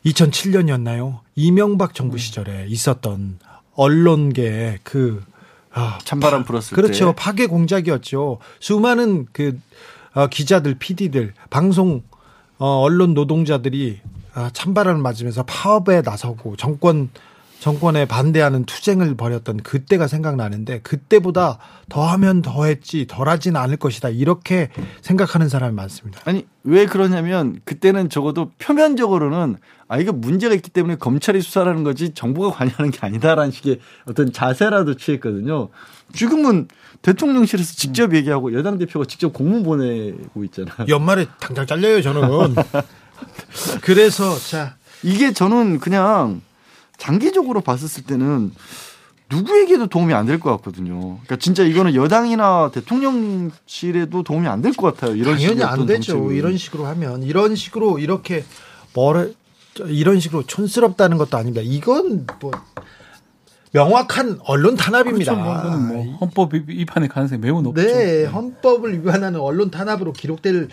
[0.06, 1.20] 2007년이었나요?
[1.36, 3.40] 이명박 정부 시절에 있었던
[3.76, 5.24] 언론계의 그
[5.74, 7.08] 아, 찬바람 불었을 그렇죠.
[7.08, 8.40] 때 파괴 공작이었죠.
[8.60, 9.58] 수많은 그
[10.14, 12.04] 어, 기자들, PD들, 방송
[12.58, 14.00] 어, 언론 노동자들이
[14.34, 17.10] 아, 찬바람을 맞으면서 파업에 나서고 정권
[17.62, 24.70] 정권에 반대하는 투쟁을 벌였던 그때가 생각나는데 그때보다 더하면 더했지 덜하진 않을 것이다 이렇게
[25.02, 26.22] 생각하는 사람이 많습니다.
[26.26, 32.50] 아니 왜 그러냐면 그때는 적어도 표면적으로는 아 이거 문제가 있기 때문에 검찰이 수사하는 거지 정부가
[32.50, 35.70] 관여하는 게 아니다라는 식의 어떤 자세라도 취했거든요.
[36.14, 36.68] 지금은
[37.04, 40.88] 대통령실에서 직접 얘기하고 여당 대표가 직접 공문 보내고 있잖아요.
[40.88, 42.56] 연말에 당장 잘려요 저는.
[43.86, 46.42] 그래서 자 이게 저는 그냥
[47.02, 48.52] 장기적으로 봤었을 때는
[49.32, 51.00] 누구에게도 도움이 안 될 것 같거든요.
[51.00, 55.16] 그러니까 진짜 이거는 여당이나 대통령실에도 도움이 안 될 것 같아요.
[55.16, 56.12] 이런 당연히 안 되죠.
[56.14, 56.36] 정책은.
[56.36, 58.44] 이런 식으로 하면 이런 식으로 이렇게
[58.94, 59.34] 뭐를
[59.88, 61.62] 이런 식으로 촌스럽다는 것도 아닙니다.
[61.66, 62.52] 이건 뭐
[63.72, 65.34] 명확한 언론 탄압입니다.
[65.34, 65.70] 그렇죠.
[65.70, 67.82] 뭐, 뭐 헌법 위- 위반의 가능성이 매우 높죠.
[67.82, 70.68] 네, 헌법을 위반하는 언론 탄압으로 기록될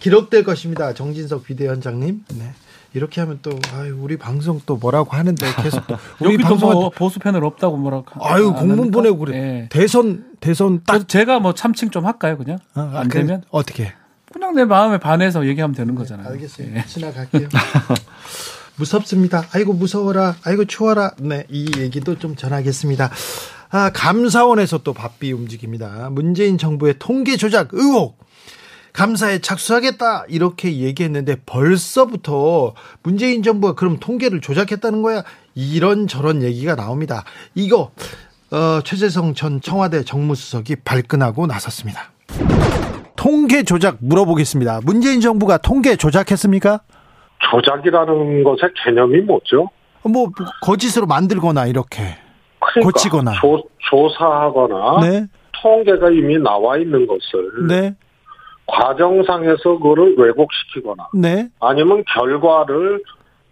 [0.00, 0.94] 기록될 것입니다.
[0.94, 2.24] 정진석 비대위원장님.
[2.38, 2.52] 네.
[2.94, 7.18] 이렇게 하면 또 아유, 우리 방송 또 뭐라고 하는데 계속 또 우리 방송 뭐 보수
[7.20, 8.90] 패널 없다고 뭐라고 아유 안 공문?
[8.90, 9.36] 보내고 그래.
[9.36, 9.68] 예.
[9.70, 12.58] 대선 대선 딱 저- 제가 뭐 참칭 좀 할까요, 그냥?
[12.74, 13.22] 어, 안 아, 그래.
[13.24, 13.92] 되면 어떻게?
[14.32, 16.28] 그냥 내 마음에 반해서 얘기하면 되는 거잖아요.
[16.28, 16.80] 알겠습니다.
[16.80, 16.84] 예.
[16.86, 17.48] 지나갈게요.
[18.76, 19.44] 무섭습니다.
[19.52, 20.36] 아이고 무서워라.
[20.44, 21.12] 아이고 추워라.
[21.18, 23.10] 네, 이 얘기도 좀 전하겠습니다.
[23.70, 26.08] 아, 감사원에서 또 바삐 움직입니다.
[26.10, 28.18] 문재인 정부의 통계 조작 의혹.
[28.92, 35.22] 감사에 착수하겠다 이렇게 얘기했는데 벌써부터 문재인 정부가 그럼 통계를 조작했다는 거야
[35.54, 37.24] 이런 저런 얘기가 나옵니다.
[37.54, 37.90] 이거
[38.50, 42.12] 어, 최재성 전 청와대 정무수석이 발끈하고 나섰습니다.
[43.16, 44.80] 통계 조작 물어보겠습니다.
[44.84, 46.80] 문재인 정부가 통계 조작했습니까?
[47.50, 49.70] 조작이라는 것의 개념이 뭐죠?
[50.02, 52.02] 뭐 거짓으로 만들거나 이렇게
[52.60, 53.32] 그러니까 고치거나.
[53.40, 55.26] 조, 조사하거나 네,
[55.62, 57.94] 통계가 이미 나와 있는 것을 네,
[58.66, 63.02] 과정상에서 그거를 왜곡시키거나 네, 아니면 결과를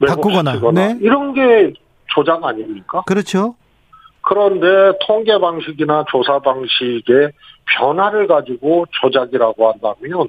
[0.06, 0.98] 바꾸거나, 왜곡시키거나 네.
[1.00, 1.72] 이런 게
[2.06, 3.02] 조작 아닙니까?
[3.06, 3.54] 그렇죠.
[4.22, 7.32] 그런데 통계 방식이나 조사 방식의
[7.66, 10.28] 변화를 가지고 조작이라고 한다면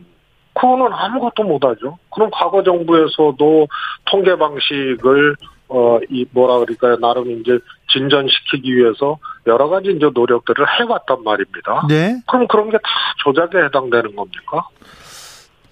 [0.53, 1.97] 그거는 아무것도 못하죠.
[2.13, 3.67] 그럼 과거 정부에서도
[4.05, 5.35] 통계 방식을
[5.69, 7.57] 어 이 뭐라 그럴까요 나름 이제
[7.89, 9.17] 진전시키기 위해서
[9.47, 11.85] 여러 가지 이제 노력들을 해왔단 말입니다.
[11.89, 12.89] 네, 그럼 그런 게 다
[13.23, 14.67] 조작에 해당되는 겁니까?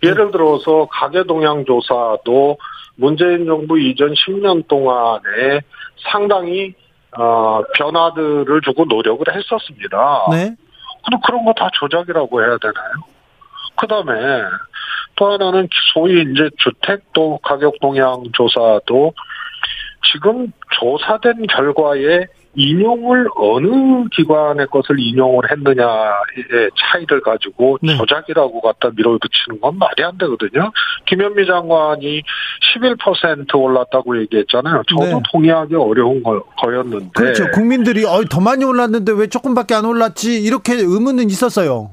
[0.03, 2.57] 예를 들어서 가계 동향 조사도
[2.95, 5.61] 문재인 정부 이전 10년 동안에
[6.11, 6.73] 상당히
[7.17, 10.27] 어, 변화들을 주고 노력을 했었습니다.
[10.31, 10.55] 네,
[11.05, 12.91] 그럼 그런 거 다 조작이라고 해야 되나요?
[13.75, 14.43] 그 다음에
[15.15, 19.13] 또 하나는 소위 이제 주택도 가격 동향 조사도
[20.13, 27.95] 지금 조사된 결과에 인용을 어느 기관의 것을 인용을 했느냐의 차이를 가지고 네.
[27.97, 30.71] 조작이라고 갖다 밀어붙이는 건 말이 안 되거든요.
[31.05, 32.23] 김현미 장관이
[32.75, 34.83] 11% 올랐다고 얘기했잖아요.
[34.87, 35.23] 저도 네.
[35.31, 37.09] 동의하기 어려운 거, 거였는데.
[37.15, 37.51] 그렇죠.
[37.51, 41.91] 국민들이 어, 더 많이 올랐는데 왜 조금밖에 안 올랐지 이렇게 의문은 있었어요.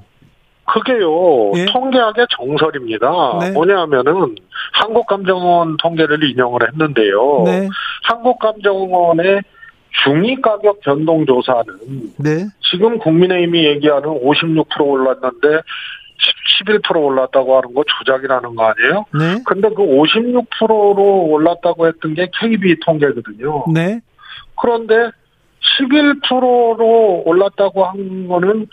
[0.67, 1.67] 그게요 예.
[1.67, 3.09] 통계학의 정설입니다.
[3.41, 3.51] 네.
[3.53, 4.35] 뭐냐면은
[4.73, 7.43] 한국감정원 통계를 인용을 했는데요.
[7.45, 7.69] 네,
[8.03, 9.43] 한국감정원의
[10.03, 11.65] 중위 가격 변동 조사는
[12.19, 15.61] 네, 지금 국민의힘이 얘기하는 56% 올랐는데
[16.65, 19.05] 11% 올랐다고 하는 거 조작이라는 거 아니에요?
[19.19, 23.65] 네, 근데 그 56%로 올랐다고 했던 게 KB 통계거든요.
[23.73, 24.01] 네,
[24.61, 25.11] 그런데
[25.79, 28.67] 11%로 올랐다고 한 거는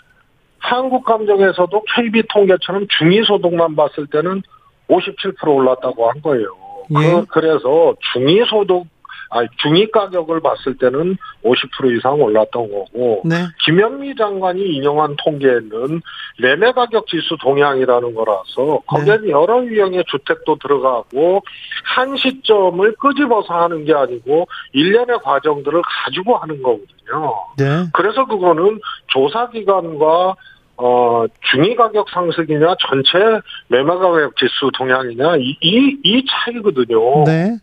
[0.58, 4.42] 한국 감정에서도 KB 통계처럼 중위 소득만 봤을 때는
[4.88, 6.46] 57% 올랐다고 한 거예요.
[6.90, 7.12] 예.
[7.12, 8.86] 그, 그래서 중위 소득,
[9.34, 16.00] 아니, 중위 가격을 봤을 때는 50% 이상 올랐던 거고, 네, 김현미 장관이 인용한 통계는
[16.40, 21.42] 매매 가격 지수 동향이라는 거라서 거기에는 여러 유형의 주택도 들어가고
[21.82, 27.34] 한 시점을 끄집어서 하는 게 아니고 일련의 과정들을 가지고 하는 거거든요.
[27.58, 30.36] 네, 그래서 그거는 조사 기간과
[30.76, 37.24] 어, 중위 가격 상승이냐, 전체 매매 가격 지수 동향이냐, 이, 이, 이 차이거든요.
[37.24, 37.56] 네,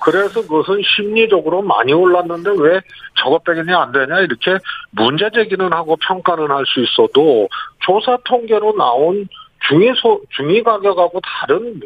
[0.00, 2.80] 그래서 그것은 심리적으로 많이 올랐는데 왜
[3.22, 4.58] 저것 빼기는 안 되냐 이렇게
[4.92, 7.48] 문제 제기는 하고 평가는 할 수 있어도
[7.80, 9.26] 조사 통계로 나온
[9.68, 11.80] 중위 소 중위 가격하고 다른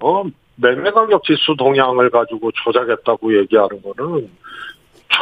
[0.00, 0.24] 어
[0.56, 4.30] 매매 가격 지수 동향을 가지고 조작했다고 얘기하는 거는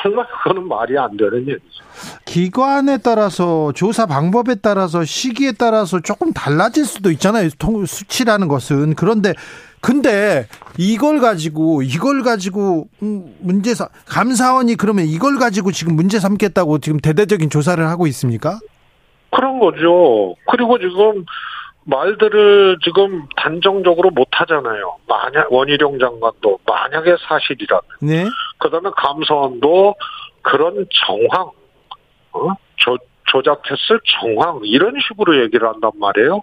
[0.03, 1.85] 정말 그거는 말이 안 되는 얘기죠.
[2.27, 7.49] 기관에 따라서 조사 방법에 따라서 시기에 따라서 조금 달라질 수도 있잖아요.
[7.59, 9.33] 통- 수치라는 것은 그런데
[9.87, 16.79] 근데 이걸 가지고 이걸 가지고 음, 문제 삼 감사원이 그러면 이걸 가지고 지금 문제 삼겠다고
[16.81, 18.59] 지금 대대적인 조사를 하고 있습니까?
[19.31, 20.35] 그런 거죠.
[20.51, 21.25] 그리고 지금
[21.85, 24.97] 말들을 지금 단정적으로 못 하잖아요.
[25.07, 28.25] 만약 원희룡 장관도 만약에 사실이라면 네,
[28.59, 29.95] 그다음에 감사원도
[30.43, 31.51] 그런 정황,
[32.33, 32.55] 어?
[32.75, 32.97] 조,
[33.27, 36.43] 조작했을 정황 이런 식으로 얘기를 한단 말이에요.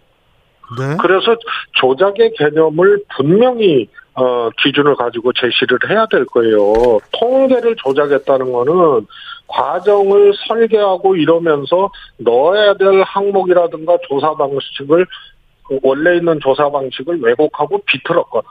[0.78, 0.98] 네.
[1.00, 1.36] 그래서
[1.74, 7.00] 조작의 개념을 분명히 어, 기준을 가지고 제시를 해야 될 거예요.
[7.20, 9.08] 통계를 조작했다는 거는
[9.48, 15.06] 과정을 설계하고 이러면서 넣어야 될 항목이라든가 조사 방식을
[15.68, 18.44] 그 원래 있는 조사 방식을 왜곡하고 비틀었거나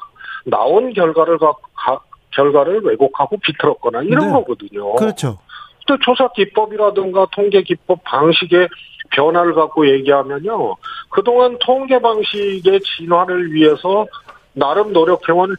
[0.46, 2.00] 나온 결과를 가, 가-
[2.32, 4.32] 결과를 왜곡하고 비틀었거나 이런 네.
[4.32, 4.94] 거거든요.
[4.96, 5.38] 그렇죠.
[5.86, 8.68] 또 조사 기법이라든가 통계 기법 방식의
[9.14, 10.76] 변화를 갖고 얘기하면요.
[11.10, 14.06] 그동안 통계 방식의 진화를 위해서
[14.54, 15.56] 나름 노력해온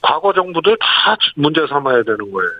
[0.00, 2.50] 과거 정부들 다 문제 삼아야 되는 거예요.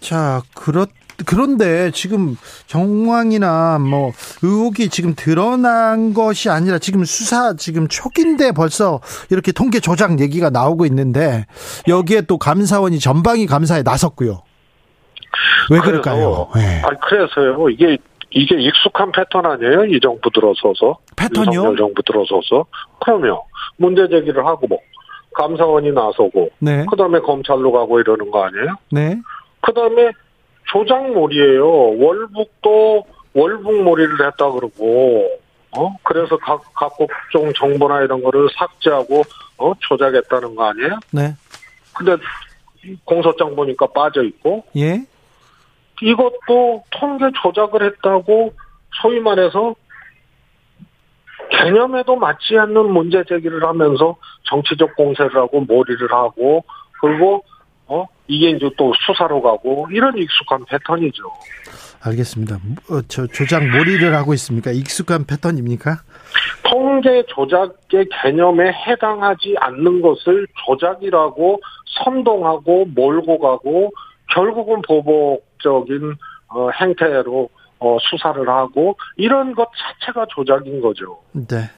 [0.00, 0.86] 자, 그렇
[1.26, 2.36] 그런데 지금
[2.66, 4.12] 정황이나 뭐
[4.42, 10.86] 의혹이 지금 드러난 것이 아니라 지금 수사 지금 초기인데 벌써 이렇게 통계 조작 얘기가 나오고
[10.86, 11.46] 있는데
[11.88, 14.42] 여기에 또 감사원이 전방위 감사에 나섰고요.
[15.70, 16.48] 왜 그럴까요?
[16.56, 16.82] 예.
[16.84, 17.68] 아니, 그래서요.
[17.68, 17.98] 이게
[18.30, 19.86] 이게 익숙한 패턴 아니에요?
[19.86, 20.98] 이 정부 들어서서.
[21.16, 21.76] 패턴이요?
[21.76, 22.66] 정부 들어서서.
[23.00, 23.38] 그러면
[23.76, 24.78] 문제 제기를 하고 뭐
[25.34, 26.84] 감사원이 나서고 네.
[26.90, 28.74] 그다음에 검찰로 가고 이러는 거 아니에요?
[28.90, 29.16] 네.
[29.62, 30.10] 그다음에
[30.70, 31.98] 조작몰이에요.
[31.98, 35.28] 월북도 월북몰이를 했다 그러고
[35.76, 39.22] 어 그래서 각 각 국종 정보나 이런 거를 삭제하고
[39.58, 40.98] 어 조작했다는 거 아니에요?
[41.12, 41.34] 네.
[41.94, 42.16] 근데
[43.04, 45.02] 공소장 보니까 빠져 있고 예.
[46.02, 48.52] 이것도 통계 조작을 했다고
[49.02, 49.74] 소위 말해서
[51.50, 56.64] 개념에도 맞지 않는 문제 제기를 하면서 정치적 공세를 하고 몰이를 하고
[57.00, 57.44] 그리고
[57.86, 61.22] 어 이게 이제 또 수사로 가고 이런 익숙한 패턴이죠.
[62.04, 62.56] 알겠습니다.
[62.90, 64.70] 어, 저 조작 몰이를 하고 있습니까?
[64.70, 65.96] 익숙한 패턴입니까?
[66.62, 71.60] 통계 조작의 개념에 해당하지 않는 것을 조작이라고
[72.04, 73.90] 선동하고 몰고 가고
[74.34, 76.14] 결국은 보복 적인
[76.48, 77.48] 어, 행태로
[77.80, 81.18] 어, 수사를 하고 이런 것 자체가 조작인 거죠.
[81.32, 81.70] 네.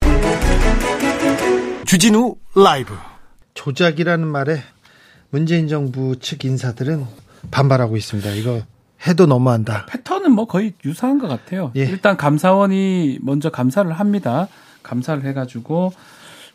[1.87, 2.95] 주진우 라이브.
[3.55, 4.59] 조작이라는 말에
[5.31, 7.05] 문재인 정부 측 인사들은
[7.51, 8.31] 반발하고 있습니다.
[8.31, 8.61] 이거
[9.07, 9.87] 해도 너무한다.
[9.87, 11.73] 패턴은 뭐 거의 유사한 것 같아요.
[11.77, 11.81] 예.
[11.81, 14.49] 일단 감사원이 먼저 감사를 합니다.
[14.83, 15.93] 감사를 해가지고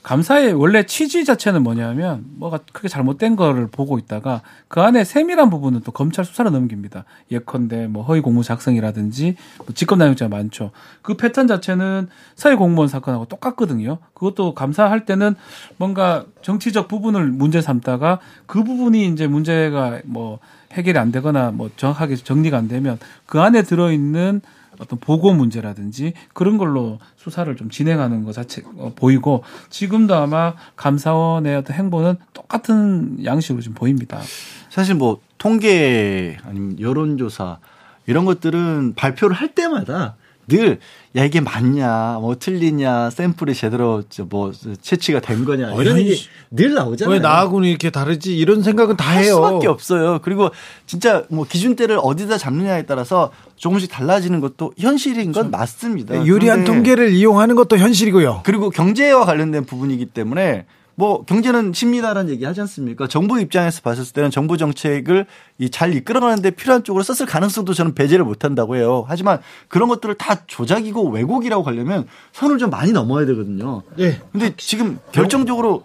[0.05, 5.81] 감사의 원래 취지 자체는 뭐냐면 뭐가 크게 잘못된 거를 보고 있다가 그 안에 세밀한 부분은
[5.81, 7.05] 또 검찰 수사로 넘깁니다.
[7.31, 10.69] 예컨대 뭐 허위 공모 작성이라든지 뭐 직권남용죄가 많죠.
[11.01, 13.97] 그 패턴 자체는 사회 공무원 사건하고 똑같거든요.
[14.13, 15.33] 그것도 감사할 때는
[15.77, 20.37] 뭔가 정치적 부분을 문제 삼다가 그 부분이 이제 문제가 뭐
[20.73, 24.41] 해결이 안 되거나 뭐 정확하게 정리가 안 되면 그 안에 들어있는
[24.79, 31.55] 어떤 보고 문제라든지 그런 걸로 수사를 좀 진행하는 것 자체 어, 보이고 지금도 아마 감사원의
[31.57, 34.21] 어떤 행보는 똑같은 양식으로 지금 보입니다.
[34.69, 37.59] 사실 뭐 통계 아니면 여론조사
[38.07, 40.15] 이런 것들은 발표를 할 때마다
[40.47, 40.79] 늘
[41.15, 47.13] 야 이게 맞냐 뭐 틀리냐 샘플이 제대로 저뭐 채취가 된 거냐 이런 얘기 늘 나오잖아요.
[47.13, 48.37] 왜 나하고는 이렇게 다르지?
[48.37, 49.35] 이런 생각은 다할 해요.
[49.35, 50.19] 수밖에 없어요.
[50.21, 50.49] 그리고
[50.85, 56.15] 진짜 뭐 기준대를 어디다 잡느냐에 따라서 조금씩 달라지는 것도 현실인 건 맞습니다.
[56.15, 58.41] 네, 유리한 통계를 이용하는 것도 현실이고요.
[58.43, 60.65] 그리고 경제와 관련된 부분이기 때문에
[60.97, 63.07] 뭐 경제는 심리다라는 얘기 하지 않습니까?
[63.07, 65.25] 정부 입장에서 봤을 때는 정부 정책을
[65.59, 69.03] 이 잘 이끌어가는데 필요한 쪽으로 썼을 가능성도 저는 배제를 못 한다고 해요.
[69.07, 73.83] 하지만 그런 것들을 다 조작이고 왜곡이라고 가려면 선을 좀 많이 넘어야 되거든요.
[73.97, 74.21] 네.
[74.31, 75.83] 근데 지금 결정적으로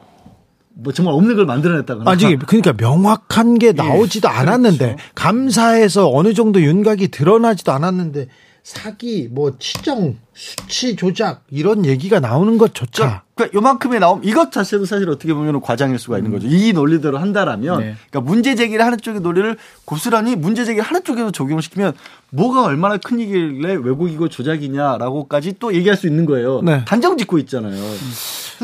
[0.74, 7.08] 뭐 정말 없는 걸 만들어냈다거나 아직 그러니까 명확한 게 나오지도 않았는데 감사에서 어느 정도 윤곽이
[7.08, 8.28] 드러나지도 않았는데
[8.62, 15.08] 사기, 뭐 치정, 수치 조작 이런 얘기가 나오는 것조차 그러니까 요만큼의 나옴 이것 자체도 사실
[15.10, 16.46] 어떻게 보면 과장일 수가 있는 거죠.
[16.46, 17.94] 이 논리대로 한다라면 네.
[18.10, 21.92] 그러니까 문제 제기를 하는 쪽의 논리를 고스란히 문제 제기를 하는 쪽에서 적용을 시키면
[22.30, 26.62] 뭐가 얼마나 큰 일이길래 왜곡이고 조작이냐라고까지 또 얘기할 수 있는 거예요.
[26.62, 26.84] 네.
[26.86, 27.76] 단정 짓고 있잖아요.
[27.76, 28.08] 참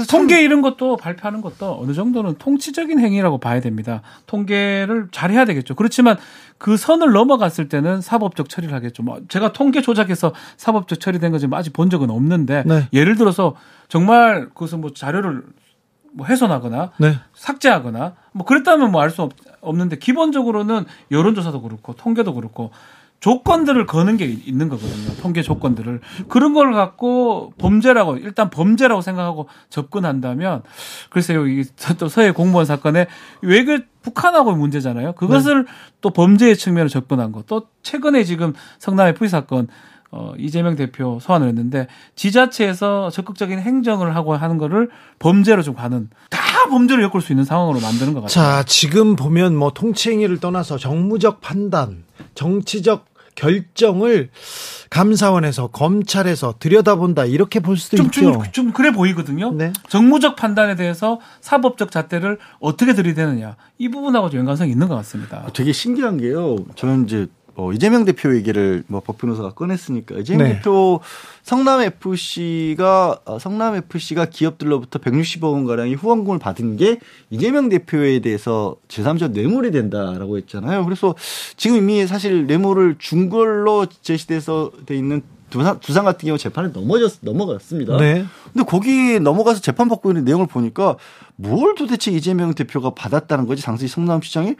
[0.05, 4.03] 통계 이런 것도 발표하는 것도 어느 정도는 통치적인 행위라고 봐야 됩니다.
[4.27, 5.75] 통계를 잘해야 되겠죠.
[5.75, 6.17] 그렇지만
[6.59, 9.03] 그 선을 넘어갔을 때는 사법적 처리를 하겠죠.
[9.03, 12.89] 뭐 제가 통계 조작해서 사법적 처리된 거 지금 아직 본 적은 없는데 네.
[12.93, 13.55] 예를 들어서
[13.89, 15.43] 정말 그것은 뭐 자료를
[16.13, 17.15] 뭐 훼손하거나 네.
[17.35, 19.29] 삭제하거나 뭐 그랬다면 뭐 알 수
[19.61, 22.71] 없는데 기본적으로는 여론조사도 그렇고 통계도 그렇고
[23.21, 25.15] 조건들을 거는 게 있는 거거든요.
[25.21, 30.63] 통계 조건들을 그런 걸 갖고 범죄라고 일단 범죄라고 생각하고 접근한다면
[31.11, 31.65] 글쎄요 이게
[31.99, 33.07] 또 서해 공무원 사건에
[33.43, 35.15] 왜그 북한하고 문제잖아요.
[35.15, 35.67] 그것을
[36.01, 37.43] 또 범죄의 측면으로 접근한 거.
[37.47, 39.67] 또 최근에 지금 성남의 부위 사건
[40.17, 46.41] 어, 이재명 대표 소환을 했는데 지자체에서 적극적인 행정을 하고 하는 거를 범죄로 좀 가는 다
[46.71, 48.33] 범죄로 엮을 수 있는 상황으로 만드는 것 같아요.
[48.33, 54.31] 자, 지금 보면 뭐 통치행위를 떠나서 정무적 판단, 정치적 결정을
[54.89, 58.21] 감사원에서 검찰에서 들여다본다 이렇게 볼 수도 좀, 있죠.
[58.21, 59.53] 좀, 좀 그래 보이거든요.
[59.53, 59.75] 네.
[59.91, 65.47] 정무적 판단에 대해서 사법적 잣대를 어떻게 들이대느냐 이 부분하고 좀 연관성이 있는 것 같습니다.
[65.53, 66.57] 되게 신기한 게요.
[66.77, 67.27] 저는 이제
[67.57, 70.55] 어, 이재명 대표 얘기를 뭐법 변호사가 꺼냈으니까 이재명 네.
[70.57, 71.01] 대표
[71.43, 78.77] 성남 FC가 어, 성남 FC가 기업들로부터 160억 원 가량의 후원금을 받은 게 이재명 대표에 대해서
[78.89, 80.85] 제3자 뇌물이 된다라고 했잖아요.
[80.85, 81.15] 그래서
[81.57, 87.15] 지금 이미 사실 뇌물을 준 걸로 제시돼서 돼 있는 두산, 두산 같은 경우 재판에 넘어졌
[87.21, 87.97] 넘어갔습니다.
[87.97, 88.27] 네.
[88.53, 90.97] 근데 거기 넘어가서 재판 받고 있는 내용을 보니까
[91.37, 94.57] 뭘 도대체 이재명 대표가 받았다는 거지 당시 성남시장이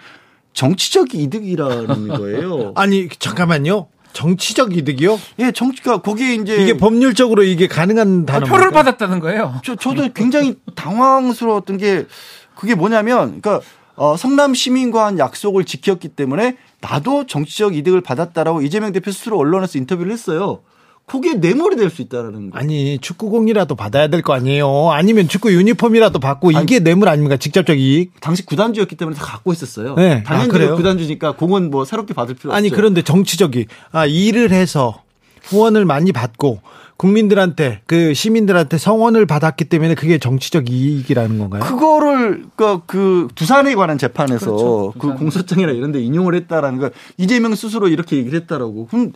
[0.57, 2.73] 정치적 이득이라는 거예요.
[2.75, 3.87] 아니, 잠깐만요.
[4.15, 5.21] 정치적 이득이요?
[5.41, 9.61] 예, 정치가 거기에 이제 이게 법률적으로 이게 가능한 아, 단어 표를 받았다는 거예요.
[9.63, 12.07] 저 저도 굉장히 당황스러웠던 게
[12.55, 13.61] 그게 뭐냐면 그러니까
[13.95, 19.77] 어, 성남 시민과 한 약속을 지켰기 때문에 나도 정치적 이득을 받았다라고 이재명 대표 스스로 언론에서
[19.77, 20.61] 인터뷰를 했어요.
[21.07, 22.59] 그게 뇌물이 될 수 있다라는 거.
[22.59, 24.91] 아니 축구공이라도 받아야 될 거 아니에요.
[24.91, 27.37] 아니면 축구 유니폼이라도 받고 이게 뇌물 아닙니까?
[27.37, 28.21] 직접적 이익.
[28.21, 29.95] 당시 구단주였기 때문에 다 갖고 있었어요.
[29.95, 30.23] 네.
[30.27, 30.75] 아, 당연히 그래요?
[30.75, 32.77] 구단주니까 공은 뭐 새롭게 받을 필요 아니 없죠.
[32.77, 35.03] 그런데 정치적이 아 일을 해서
[35.45, 36.61] 후원을 많이 받고
[36.97, 41.63] 국민들한테 그 시민들한테 성원을 받았기 때문에 그게 정치적 이익이라는 건가요?
[41.63, 44.93] 그거를 그러니까 그 두산에 관한 재판에서 그렇죠.
[44.95, 45.19] 그 두산.
[45.19, 48.87] 공소장이나 이런 데 인용을 했다라는 거 이재명 스스로 이렇게 얘기를 했다라고.
[48.87, 49.13] 그럼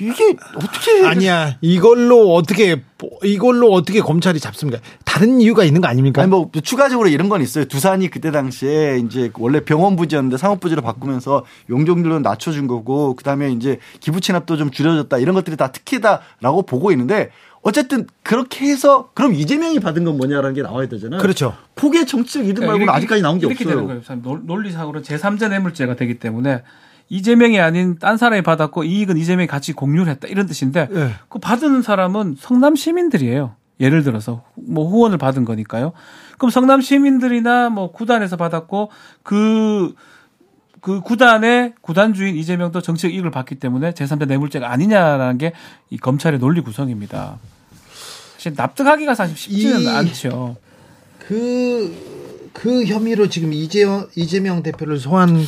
[0.00, 2.82] 이게 어떻게 아니야 이걸로 어떻게
[3.24, 4.80] 이걸로 어떻게 검찰이 잡습니까?
[5.04, 6.22] 다른 이유가 있는 거 아닙니까?
[6.22, 7.64] 아니 뭐 추가적으로 이런 건 있어요.
[7.64, 13.78] 두산이 그때 당시에 이제 원래 병원 부지였는데 상업 부지로 바꾸면서 용적률도 낮춰준 거고 그다음에 이제
[14.00, 17.30] 기부 체납도 좀 줄여졌다 이런 것들이 다 특혜다라고 보고 있는데
[17.62, 21.20] 어쨌든 그렇게 해서 그럼 이재명이 받은 건 뭐냐라는 게 나와야 되잖아요.
[21.20, 21.54] 그렇죠.
[21.74, 23.86] 그게 정치적 이득 말고는 이렇게- 아직까지 나온 게 이렇게 되는 없어요.
[23.88, 24.02] 거예요.
[24.02, 26.62] 참 논- 논리상으로 제3자 뇌물죄가 되기 때문에
[27.08, 31.10] 이재명이 아닌 딴 사람이 받았고 이익은 이재명이 같이 공유를 했다 이런 뜻인데 네.
[31.28, 33.54] 그 받은 사람은 성남 시민들이에요.
[33.80, 35.92] 예를 들어서 뭐 후원을 받은 거니까요.
[36.38, 38.90] 그럼 성남 시민들이나 뭐 구단에서 받았고
[39.22, 45.52] 그그 구단의 구단 주인 이재명도 정치적 이익을 받기 때문에 제3자 뇌물죄가 아니냐라는 게
[45.90, 47.38] 이 검찰의 논리 구성입니다.
[48.36, 50.56] 사실 납득하기가 사실 쉽지는 이- 않죠.
[51.18, 52.21] 그,
[52.52, 55.38] 그 혐의로 지금 이재명, 이재명 대표를 소환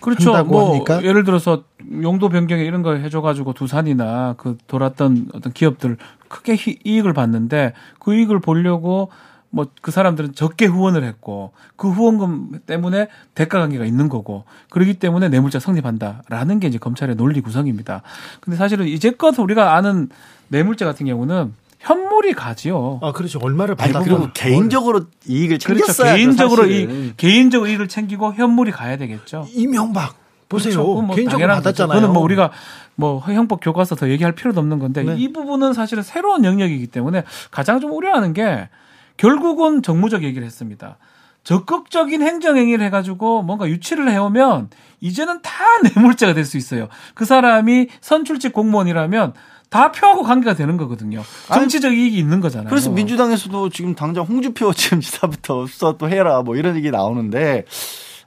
[0.00, 0.30] 그렇죠.
[0.34, 1.02] 한다고 뭐 합니까?
[1.02, 1.64] 예를 들어서
[2.02, 5.96] 용도 변경에 이런 거 해줘가지고 두산이나 그 돌았던 어떤 기업들
[6.28, 9.10] 크게 희- 이익을 봤는데 그 이익을 보려고
[9.52, 15.28] 뭐 그 사람들은 적게 후원을 했고 그 후원금 때문에 대가 관계가 있는 거고 그렇기 때문에
[15.28, 18.02] 뇌물죄 성립한다라는 게 이제 검찰의 논리 구성입니다.
[18.40, 20.08] 근데 사실은 이제껏 우리가 아는
[20.48, 23.00] 뇌물죄 같은 경우는 현물이 가지요.
[23.02, 23.38] 아, 그렇죠.
[23.42, 24.04] 얼마를 받았고.
[24.04, 25.86] 그리고 개인적으로 이익을 그렇죠.
[25.86, 26.66] 챙겼어야 개인적으로.
[26.66, 29.46] 이 개인적으로 이익을 챙기고 현물이 가야 되겠죠.
[29.54, 30.14] 이명박.
[30.48, 30.74] 보세요.
[30.74, 31.02] 그렇죠.
[31.02, 31.48] 뭐 개인적으로.
[31.48, 31.94] 받았잖아요.
[31.94, 32.50] 그거는 뭐 우리가
[32.96, 35.14] 뭐 형법 교과서 더 얘기할 필요도 없는 건데 네.
[35.16, 38.68] 이 부분은 사실은 새로운 영역이기 때문에 가장 좀 우려하는 게
[39.16, 40.98] 결국은 정무적 얘기를 했습니다.
[41.44, 44.68] 적극적인 행정행위를 해가지고 뭔가 유치를 해오면
[45.00, 45.50] 이제는 다
[45.94, 46.88] 뇌물죄가 될 수 있어요.
[47.14, 49.32] 그 사람이 선출직 공무원이라면
[49.70, 51.22] 다 표하고 관계가 되는 거거든요.
[51.46, 52.68] 정치적 이익이 있는 거잖아요.
[52.68, 57.64] 그래서 민주당에서도 지금 당장 홍주표 지금 지사부터 수사 또 해라 뭐 이런 얘기 나오는데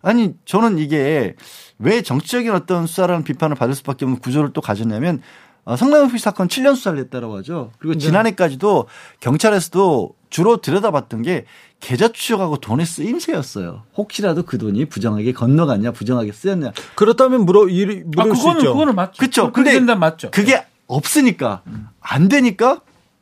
[0.02, 1.36] 아니 저는 이게
[1.80, 5.22] 왜 정치적인 어떤 수사라는 비판을 받을 수밖에 없는 구조를 또 가졌냐면
[5.66, 7.72] 어, 성남시 사건 7년 수사를 했다라고 하죠.
[7.80, 8.88] 그리고 지난해까지도
[9.22, 11.46] 경찰에서도 주로 들여다봤던 게
[11.80, 13.84] 계좌 추적하고 돈의 쓰임새였어요.
[13.96, 16.72] 혹시라도 그 돈이 부정하게 건너갔냐, 부정하게 쓰였냐.
[16.96, 18.74] 그렇다면 물어, 이- 물을 아, 수 그거는 있죠.
[18.74, 19.52] 그거는 맞죠.
[19.54, 20.32] 그렇게 근데 맞죠.
[20.32, 21.62] 그게 없으니까
[22.00, 22.82] 안 되니까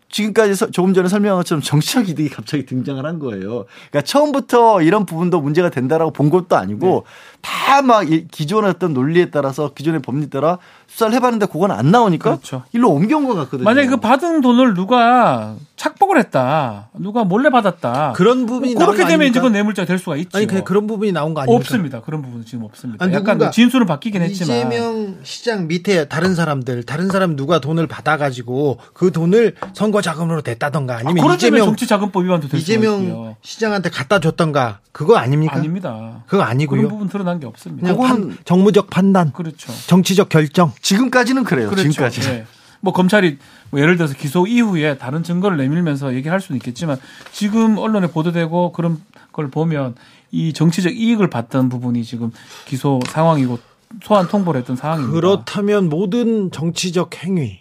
[0.09, 3.63] 지금까지 서- 조금 전에 설명한 것처럼 정치적 이득이 갑자기 등장을 한 거예요.
[3.89, 7.05] 그러니까 처음부터 이런 부분도 문제가 된다라고 본 것도 아니고
[7.39, 10.57] 다막 기존의 어떤 논리에 따라서 기존의 법리에 따라
[10.93, 12.63] 수사를 해봤는데 그건 안 나오니까 그렇죠.
[12.73, 13.63] 일로 옮겨온 것 같거든요.
[13.63, 18.13] 만약에 그 받은 돈을 누가 착복을 했다, 누가 몰래 받았다.
[18.15, 19.29] 그런 부분이 나온 그렇게 거 되면 아닙니까?
[19.29, 20.37] 이제 그건 뇌물죄가 될 수가 있죠.
[20.37, 21.57] 아니, 그냥 그런 부분이 나온 거 아닙니까?
[21.59, 22.01] 없습니다.
[22.01, 23.03] 그런 부분은 지금 없습니다.
[23.03, 24.57] 아니, 약간 누군가 진술은 바뀌긴 했지만.
[24.57, 31.19] 이재명 시장 밑에 다른 사람들, 다른 사람 누가 돈을 받아가지고 그 돈을 선거 자금으로 아니면
[31.19, 32.59] 아, 그런 점에 이재명 정치 자금법 위반도 될.
[32.59, 35.55] 이재명 시장한테 갖다 줬던가 그거 아닙니까?
[35.55, 36.23] 아닙니다.
[36.27, 36.81] 그거 아니고요.
[36.81, 37.95] 그런 부분 드러난 게 없습니다.
[37.95, 39.71] 판- 정무적 판단, 그렇죠.
[39.87, 40.73] 정치적 결정.
[40.81, 41.69] 지금까지는 그래요.
[41.69, 41.89] 그렇죠.
[41.89, 42.21] 지금까지.
[42.21, 42.45] 네.
[42.79, 43.37] 뭐 검찰이
[43.69, 46.97] 뭐 예를 들어서 기소 이후에 다른 증거를 내밀면서 얘기할 수는 있겠지만
[47.31, 49.01] 지금 언론에 보도되고 그런
[49.31, 49.95] 걸 보면
[50.31, 52.31] 이 정치적 이익을 봤던 부분이 지금
[52.65, 53.59] 기소 상황이고
[54.03, 55.13] 소환 통보를 했던 상황입니다.
[55.13, 57.59] 그렇다면 모든 정치적 행위,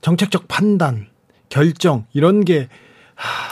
[0.00, 1.06] 정책적 판단,
[1.48, 2.68] 결정 이런 게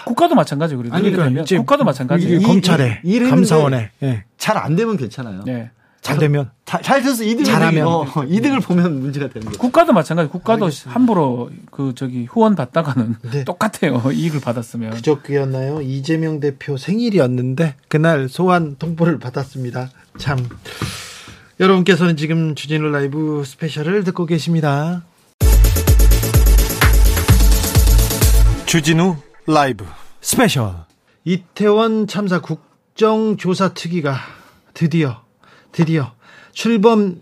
[0.06, 2.40] 국가도 마찬가지고 그래도 아니, 이렇게 그러니까 국가도 마찬가지예요.
[2.40, 4.24] 검찰에 감사원에 예.
[4.38, 5.42] 잘안 되면 괜찮아요.
[5.44, 5.70] 네.
[6.06, 7.86] 잘 되면 잘, 잘 돼서 이득을 잘하면.
[7.86, 9.58] 어, 이득을 보면 문제가 되는 거죠.
[9.58, 10.28] 국가도 마찬가지.
[10.30, 13.42] 국가도 함부로 그 저기 후원 받다가는 네.
[13.44, 14.02] 똑같아요.
[14.12, 14.92] 이익을 받았으면.
[14.92, 15.80] 그저께였나요?
[15.82, 19.90] 이재명 대표 생일이었는데 그날 소환 통보를 받았습니다.
[20.18, 20.38] 참
[21.58, 25.02] 여러분께서는 지금 주진우 라이브 스페셜을 듣고 계십니다.
[28.66, 29.84] 주진우 라이브
[30.20, 30.74] 스페셜
[31.24, 34.16] 이태원 참사 국정조사 특위가
[34.74, 35.25] 드디어
[35.76, 36.12] 드디어
[36.52, 37.20] 출범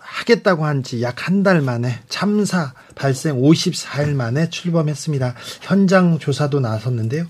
[0.00, 5.34] 하겠다고 한 지 약 한 달 만에 참사 발생 54일 만에 출범했습니다.
[5.62, 7.24] 현장 조사도 나섰는데요.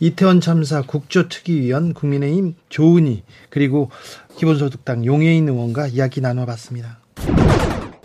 [0.00, 3.90] 이태원 참사 국조특위위원 국민의힘 조은희 그리고
[4.36, 6.98] 기본소득당 용해인 의원과 이야기 나눠봤습니다.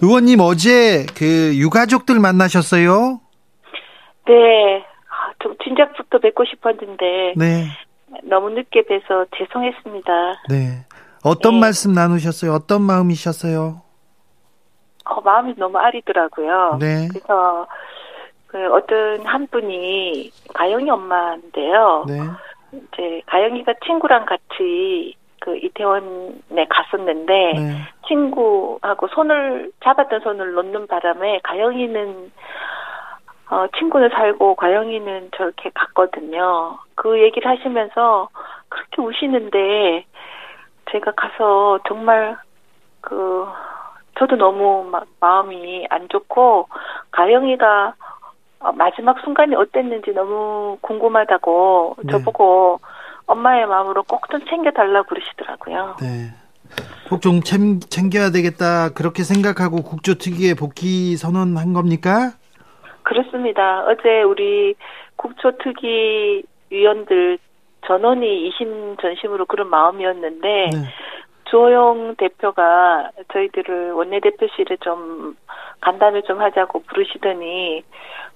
[0.01, 3.22] 의원님 어제 그 유가족들 만나셨어요?
[4.28, 4.34] 네.
[5.09, 7.68] 아, 좀 진작부터 뵙고 싶었는데 네,
[8.24, 10.11] 너무 늦게 뵈서 죄송했습니다.
[10.49, 10.86] 네.
[11.24, 11.59] 어떤 네.
[11.61, 12.51] 말씀 나누셨어요?
[12.53, 13.82] 어떤 마음이셨어요?
[15.05, 16.78] 어, 마음이 너무 아리더라고요.
[16.80, 17.07] 네.
[17.09, 17.68] 그래서
[18.47, 22.05] 그 어떤 한 분이 가영이 엄마인데요.
[22.07, 22.20] 네,
[22.72, 32.32] 이제 가영이가 친구랑 같이 그 이태원에 갔었는데 네, 친구하고 손을 잡았던 손을 놓는 바람에 가영이는
[33.49, 36.78] 어, 친구는 살고 가영이는 저렇게 갔거든요.
[36.95, 38.30] 그 얘기를 하시면서
[38.70, 40.05] 그렇게 우시는데
[40.91, 42.38] 제가 가서 정말
[43.01, 43.45] 그
[44.17, 46.67] 저도 너무 막 마음이 안 좋고
[47.11, 47.93] 가영이가
[48.59, 52.11] 어, 마지막 순간이 어땠는지 너무 궁금하다고 네.
[52.11, 52.79] 저보고
[53.27, 55.97] 엄마의 마음으로 꼭 좀 챙겨달라고 그러시더라고요.
[56.01, 56.31] 네.
[57.09, 62.31] 꼭 좀 챙겨야 되겠다 그렇게 생각하고 국조특위에 복귀 선언한 겁니까?
[63.03, 63.85] 그렇습니다.
[63.85, 64.75] 어제 우리
[65.15, 67.38] 국초특위 위원들
[67.86, 70.84] 전원이 이심 전심으로 그런 마음이었는데 네.
[71.49, 75.36] 주호영 대표가 저희들을 원내대표실에 좀
[75.82, 77.84] 간담회 좀 하자고 부르시더니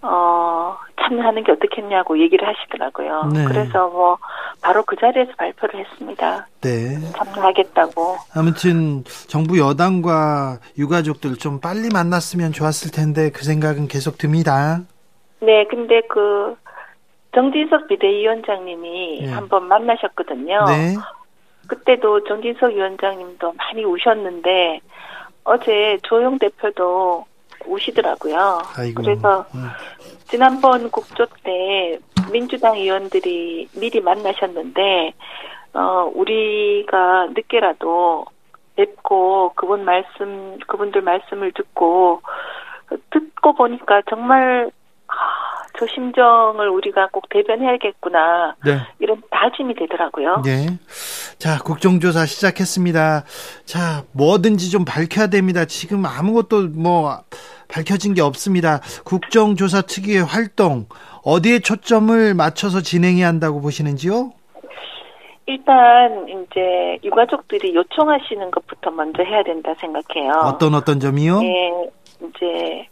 [0.02, 3.32] 어 참여하는 게 어떻겠냐고 얘기를 하시더라고요.
[3.34, 3.46] 네.
[3.46, 4.18] 그래서 뭐
[4.62, 6.48] 바로 그 자리에서 발표를 했습니다.
[6.62, 6.98] 네.
[7.18, 8.16] 참여하겠다고.
[8.36, 14.82] 아무튼 정부 여당과 유가족들 좀 빨리 만났으면 좋았을 텐데 그 생각은 계속 듭니다.
[15.42, 16.56] 네, 근데 그
[17.34, 19.32] 정진석 비대위원장님이 네.
[19.32, 20.66] 한번 만나셨거든요.
[20.66, 20.96] 네.
[21.68, 24.82] 그때도 정진석 위원장님도 많이 우셨는데
[25.44, 27.26] 어제 조영 대표도
[27.66, 28.62] 우시더라고요.
[28.78, 29.02] 아이고.
[29.02, 29.68] 그래서 음.
[30.26, 32.00] 지난번 국조 때
[32.32, 35.14] 민주당 의원들이 미리 만나셨는데
[35.74, 38.26] 어 우리가 늦게라도
[38.76, 42.22] 뵙고 그분 말씀 그분들 말씀을 듣고
[43.12, 44.72] 듣고 보니까 정말
[45.08, 45.14] 아,
[45.78, 48.80] 저 심정을 우리가 꼭 대변해야겠구나 네.
[49.00, 50.42] 이런 다짐이 되더라고요.
[50.44, 50.68] 네.
[51.38, 53.24] 자, 국정조사 시작했습니다.
[53.66, 55.66] 자, 뭐든지 좀 밝혀야 됩니다.
[55.66, 57.20] 지금 아무것도 뭐
[57.68, 58.80] 밝혀진 게 없습니다.
[59.06, 60.86] 국정조사 특위의 활동
[61.24, 64.32] 어디에 초점을 맞춰서 진행해야 한다고 보시는지요?
[65.48, 70.32] 일단 이제 유가족들이 요청하시는 것부터 먼저 해야 된다 생각해요.
[70.46, 71.42] 어떤 어떤 점이요?
[71.44, 71.72] 예,
[72.22, 72.88] 이제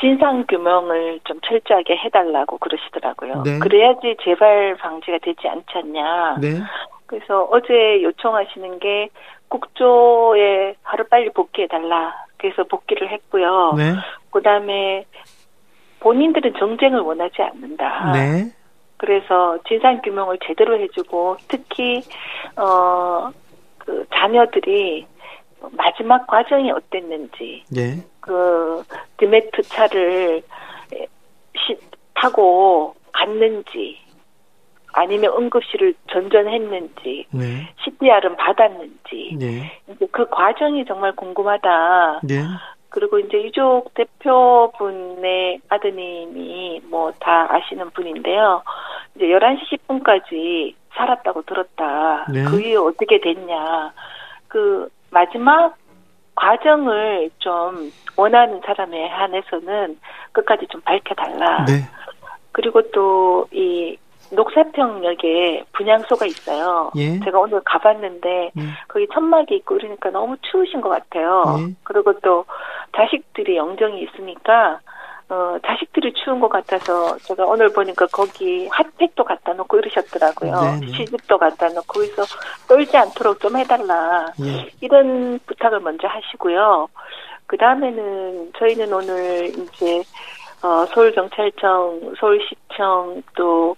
[0.00, 3.42] 진상 규명을 좀 철저하게 해달라고 그러시더라고요.
[3.42, 3.58] 네.
[3.58, 6.36] 그래야지 재발 방지가 되지 않지 않냐.
[6.40, 6.60] 네.
[7.06, 9.10] 그래서 어제 요청하시는 게
[9.48, 12.14] 국조에 하루 빨리 복귀해 달라.
[12.38, 13.74] 그래서 복귀를 했고요.
[13.76, 13.92] 네.
[14.30, 15.04] 그다음에
[16.00, 18.12] 본인들은 정쟁을 원하지 않는다.
[18.12, 18.44] 네.
[18.96, 22.02] 그래서 진상 규명을 제대로 해주고 특히
[22.56, 23.30] 어
[23.90, 25.06] 그 자녀들이
[25.72, 28.04] 마지막 과정이 어땠는지 네.
[28.20, 28.82] 그
[29.18, 30.42] 드메트 차를
[31.56, 31.78] 시,
[32.14, 33.98] 타고 갔는지
[34.92, 37.72] 아니면 응급실을 전전했는지 네.
[37.84, 39.80] CPR은 받았는지 네.
[39.88, 42.20] 이제 그 과정이 정말 궁금하다.
[42.24, 42.42] 네.
[42.88, 48.62] 그리고 이제 유족 대표분의 아드님이 뭐 다 아시는 분인데요.
[49.14, 52.26] 이제 11시 10분까지 살았다고 들었다.
[52.32, 52.44] 네.
[52.44, 53.92] 그 이후 어떻게 됐냐.
[54.48, 55.74] 그 마지막
[56.34, 59.98] 과정을 좀 원하는 사람에 한해서는
[60.32, 61.64] 끝까지 좀 밝혀달라.
[61.66, 61.82] 네.
[62.52, 63.96] 그리고 또 이
[64.32, 66.90] 녹사평역에 분향소가 있어요.
[66.96, 67.18] 예.
[67.20, 68.62] 제가 오늘 가봤는데 예.
[68.88, 71.44] 거기 천막이 있고 그러니까 너무 추우신 것 같아요.
[71.58, 71.74] 예.
[71.82, 72.44] 그리고 또
[72.96, 74.80] 자식들이 영정이 있으니까
[75.30, 80.60] 어 자식들이 추운 것 같아서 제가 오늘 보니까 거기 핫팩도 갖다 놓고 이러셨더라고요.
[80.60, 80.86] 네, 네.
[80.88, 82.24] 시집도 갖다 놓고 거기서
[82.66, 84.26] 떨지 않도록 좀 해달라.
[84.44, 84.68] 예.
[84.80, 86.88] 이런 부탁을 먼저 하시고요.
[87.46, 90.02] 그 다음에는 저희는 오늘 이제
[90.62, 93.76] 어, 서울경찰청, 서울시청, 또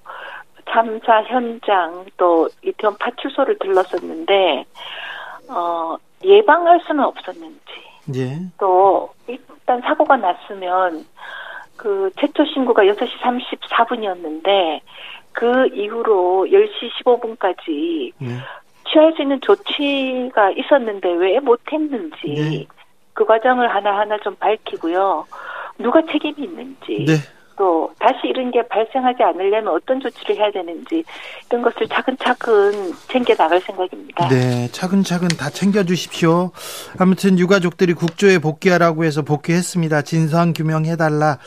[0.69, 4.65] 참사 현장, 또 이태원 파출소를 들렀었는데,
[5.49, 7.61] 어, 예방할 수는 없었는지,
[8.17, 8.39] 예.
[8.59, 11.07] 또 일단 사고가 났으면
[11.83, 14.81] 그 최초 신고가 6시 34분이었는데
[15.33, 18.29] 그 이후로 10시 15분까지 네.
[18.89, 22.67] 취할 수 있는 조치가 있었는데 왜 못했는지 네.
[23.15, 25.27] 그 과정을 하나하나 좀 밝히고요.
[25.79, 27.15] 누가 책임이 있는지 네.
[27.57, 31.05] 또 다시 이런 게 발생하지 않으려면 어떤 조치를 해야 되는지
[31.49, 34.29] 이런 것을 차근차근 챙겨 나갈 생각입니다.
[34.29, 36.51] 네, 차근차근 다 챙겨 주십시오.
[36.99, 40.03] 아무튼 유가족들이 국조에 복귀하라고 해서 복귀했습니다.
[40.03, 41.39] 진상 규명해 달라.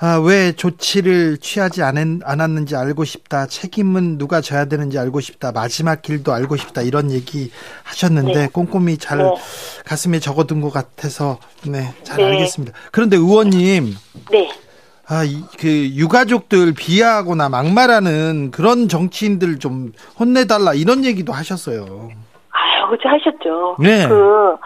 [0.00, 3.46] 아, 왜 조치를 취하지 않은, 않았는지 알고 싶다.
[3.46, 5.50] 책임은 누가 져야 되는지 알고 싶다.
[5.50, 6.82] 마지막 길도 알고 싶다.
[6.82, 7.50] 이런 얘기
[7.82, 8.48] 하셨는데 네.
[8.52, 9.24] 꼼꼼히 잘 네.
[9.84, 12.24] 가슴에 적어둔 것 같아서 네, 잘 네.
[12.26, 12.78] 알겠습니다.
[12.92, 13.92] 그런데 의원님,
[14.30, 14.48] 네.
[15.10, 22.10] 아, 이, 그, 유가족들 비하하거나 막말하는 그런 정치인들 좀 혼내달라 이런 얘기도 하셨어요.
[22.50, 23.76] 아유, 그저 하셨죠.
[23.80, 24.06] 네.
[24.06, 24.56] 그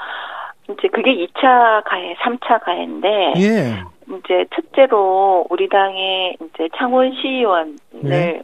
[0.73, 3.85] 이제 그게 2차 가해, 3차 가해인데 예.
[4.09, 8.43] 이제 첫째로 우리 당의 이제 창원 시의원을 네.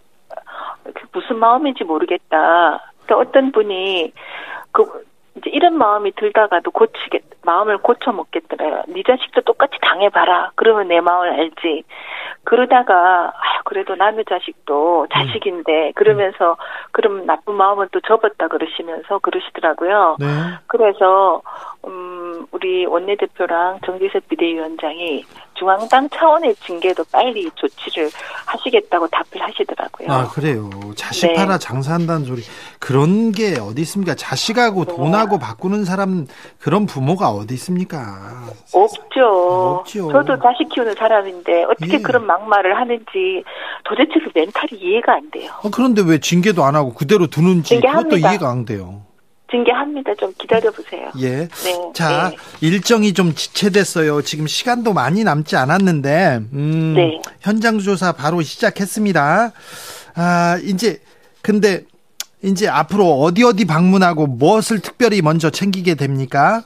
[0.84, 2.92] 그 무슨 마음인지 모르겠다.
[3.06, 4.12] 그러니까 어떤 분이
[4.70, 4.84] 그
[5.38, 8.82] 이제 이런 마음이 들다가도 고치겠 마음을 고쳐 먹겠더래요.
[8.88, 10.52] 네 자식도 똑같이 당해봐라.
[10.54, 11.84] 그러면 내 마음을 알지.
[12.44, 16.56] 그러다가 아 그래도 남의 자식도 자식인데 그러면서
[16.92, 20.16] 그럼 나쁜 마음은 또 접었다 그러시면서 그러시더라고요.
[20.18, 20.26] 네.
[20.66, 21.42] 그래서
[21.86, 25.24] 음 우리 원내대표랑 정기석 비대위원장이
[25.58, 28.10] 중앙당 차원의 징계도 빨리 조치를
[28.46, 30.08] 하시겠다고 답을 하시더라고요.
[30.10, 30.70] 아, 그래요.
[30.94, 31.34] 자식 네.
[31.34, 32.42] 팔아 장사한다는 소리.
[32.78, 34.14] 그런 게 어디 있습니까?
[34.14, 34.94] 자식하고 네.
[34.96, 36.26] 돈하고 바꾸는 사람,
[36.60, 38.44] 그런 부모가 어디 있습니까?
[38.72, 39.80] 없죠.
[39.80, 40.12] 없죠.
[40.12, 41.98] 저도 자식 키우는 사람인데 어떻게 예.
[41.98, 43.42] 그런 막말을 하는지
[43.84, 45.50] 도대체 그 멘탈이 이해가 안 돼요.
[45.62, 48.28] 어, 그런데 왜 징계도 안 하고 그대로 두는지 그것도 징계합니다.
[48.28, 49.02] 이해가 안 돼요.
[49.50, 50.14] 징계합니다.
[50.14, 51.10] 좀 기다려 보세요.
[51.20, 51.48] 예.
[51.48, 51.92] 네.
[51.94, 52.36] 자, 네.
[52.60, 54.22] 일정이 좀 지체됐어요.
[54.22, 57.20] 지금 시간도 많이 남지 않았는데, 음, 네.
[57.40, 59.52] 현장 조사 바로 시작했습니다.
[60.16, 61.00] 아, 이제,
[61.42, 61.84] 근데,
[62.42, 66.62] 이제 앞으로 어디 어디 방문하고 무엇을 특별히 먼저 챙기게 됩니까?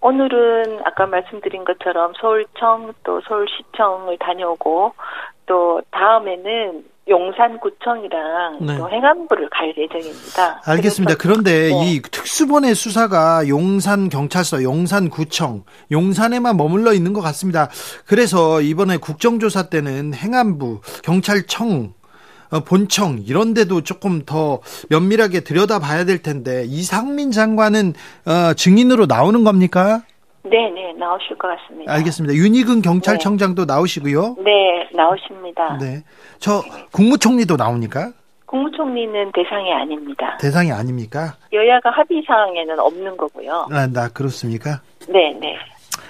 [0.00, 4.92] 오늘은 아까 말씀드린 것처럼 서울청 또 서울시청을 다녀오고
[5.46, 8.78] 또 다음에는 용산구청이랑 네.
[8.78, 10.62] 또 행안부를 갈 예정입니다.
[10.64, 11.14] 알겠습니다.
[11.16, 11.94] 그런데 네.
[11.94, 17.68] 이 특수본의 수사가 용산 경찰서, 용산 구청, 용산에만 머물러 있는 것 같습니다.
[18.06, 21.94] 그래서 이번에 국정조사 때는 행안부, 경찰청,
[22.50, 27.94] 어, 본청 이런 데도 조금 더 면밀하게 들여다봐야 될 텐데 이상민 장관은
[28.24, 30.02] 어, 증인으로 나오는 겁니까?
[30.48, 31.92] 네 네 나오실 것 같습니다.
[31.92, 32.34] 알겠습니다.
[32.34, 34.36] 윤희근 경찰청장도 나오시고요.
[34.44, 35.78] 네 나오십니다.
[35.78, 36.02] 네,
[36.38, 38.12] 저 국무총리도 나오니까
[38.46, 40.36] 국무총리는 대상이 아닙니다.
[40.40, 41.34] 대상이 아닙니까?
[41.52, 43.66] 여야가 합의 사항에는 없는 거고요.
[43.70, 44.80] 아, 나 그렇습니까?
[45.08, 45.56] 네 네.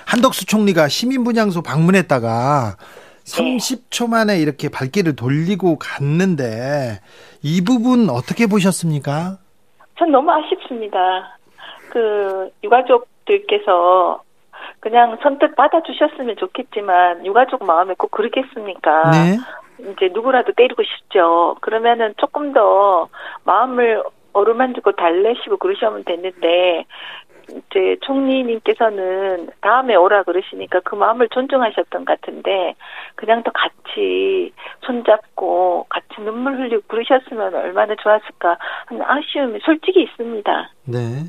[0.07, 3.57] 한덕수 총리가 시민분향소 방문했다가 네.
[3.57, 7.01] 30초 만에 이렇게 발길을 돌리고 갔는데
[7.43, 9.39] 이 부분 어떻게 보셨습니까?
[9.99, 11.39] 전 너무 아쉽습니다.
[11.91, 14.21] 그 유가족들께서
[14.87, 19.11] 그냥 선뜻 받아주셨으면 좋겠지만 유가족 마음에 꼭 그러겠습니까?
[19.11, 19.37] 네.
[19.81, 21.57] 이제 누구라도 때리고 싶죠.
[21.61, 23.09] 그러면은 조금 더
[23.43, 26.85] 마음을 어루만지고 달래시고 그러시면 됐는데
[27.49, 32.77] 이제 총리님께서는 다음에 오라 그러시니까 그 마음을 존중하셨던 것 같은데
[33.17, 38.57] 그냥 더 같이 손잡고 같이 눈물 흘리고 그러셨으면 얼마나 좋았을까
[38.87, 40.71] 하는 아쉬움이 솔직히 있습니다.
[40.85, 41.25] 네.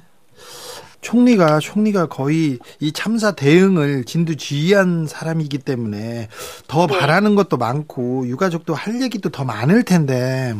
[1.01, 6.27] 총리가 총리가 거의 이 참사 대응을 진두지휘한 사람이기 때문에
[6.67, 6.99] 더 네.
[6.99, 10.53] 바라는 것도 많고 유가족도 할 얘기도 더 많을 텐데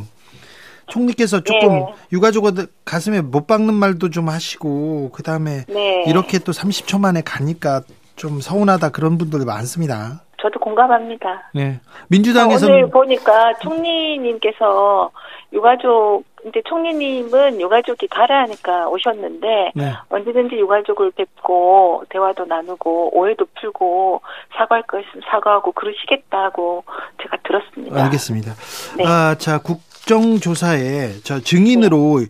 [0.88, 1.94] 총리께서 조금 네.
[2.12, 6.04] 유가족들 가슴에 못 박는 말도 좀 하시고 그 다음에 네.
[6.08, 7.82] 이렇게 또 30초 만에 가니까
[8.16, 10.24] 좀 서운하다 그런 분들 많습니다.
[10.42, 11.52] 저도 공감합니다.
[11.54, 11.62] 네.
[11.64, 11.80] 오늘
[12.10, 15.12] 민주당에서는 보니까 총리님께서
[15.52, 19.94] 유가족 이제 총리님은 유가족이 가라 하니까 오셨는데 네.
[20.10, 24.22] 언제든지 유가족을 뵙고 대화도 나누고 오해도 풀고
[24.58, 26.84] 사과할 거 있으면 사과하고 그러시겠다고
[27.22, 28.04] 제가 들었습니다.
[28.06, 28.54] 알겠습니다.
[28.98, 29.06] 네.
[29.06, 32.22] 아, 자, 국정조사에 저 증인으로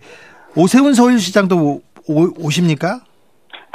[0.56, 3.02] 오세훈 서울시장도 오, 오- 오십니까?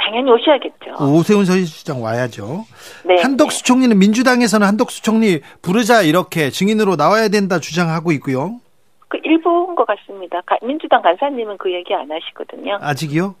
[0.05, 1.05] 당연히 오셔야겠죠.
[1.05, 2.65] 오세훈 서울시장 와야죠.
[3.05, 3.21] 네.
[3.21, 8.59] 한덕수 총리는 민주당에서는 한덕수 총리 부르자 이렇게 증인으로 나와야 된다 주장하고 있고요.
[9.13, 10.41] 그 일부인 것 같습니다.
[10.43, 12.79] 가- 민주당 간사님은 그 얘기 안 하시거든요.
[12.81, 13.35] 아직이요?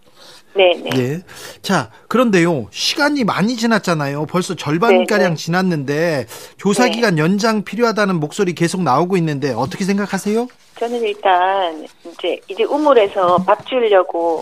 [0.53, 0.89] 네, 네.
[0.95, 1.17] 예.
[1.63, 2.67] 자, 그런데요.
[2.69, 4.27] 시간이 많이 지났잖아요.
[4.27, 5.35] 벌써 절반 네, 가량 네.
[5.35, 6.25] 지났는데
[6.57, 6.91] 조사 네.
[6.91, 10.45] 기간 연장 필요하다는 목소리 계속 나오고 있는데 어떻게 생각하세요?
[10.77, 14.41] 저는 일단 이제 이제 우물에서 밥 주려고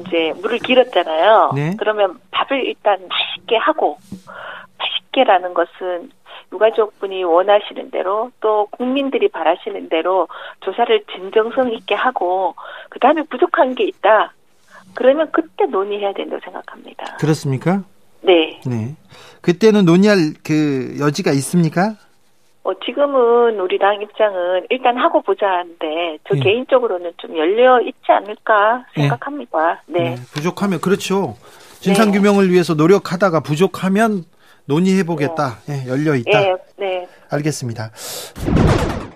[0.00, 1.52] 이제 물을 길었잖아요.
[1.54, 1.76] 네.
[1.78, 3.98] 그러면 밥을 일단 맛있게 하고
[4.78, 6.10] 맛있게라는 것은
[6.52, 10.28] 유가족 분이 원하시는 대로 또 국민들이 바라시는 대로
[10.60, 12.54] 조사를 진정성 있게 하고
[12.90, 14.32] 그 다음에 부족한 게 있다.
[14.94, 17.16] 그러면 그때 논의해야 된다고 생각합니다.
[17.18, 17.82] 그렇습니까?
[18.20, 18.60] 네.
[18.66, 18.94] 네.
[19.40, 21.96] 그때는 논의할 그 여지가 있습니까?
[22.64, 26.40] 어, 지금은 우리 당 입장은 일단 하고 보자 하는데 저 예.
[26.40, 29.00] 개인적으로는 좀 열려 있지 않을까 예.
[29.00, 29.82] 생각합니다.
[29.86, 30.14] 네.
[30.32, 31.34] 부족하면 그렇죠.
[31.80, 34.24] 진상 규명을 위해서 노력하다가 부족하면
[34.72, 35.58] 논의해 보겠다.
[35.68, 36.42] 예, 열려 있다.
[36.42, 37.06] 예, 네.
[37.30, 37.90] 알겠습니다.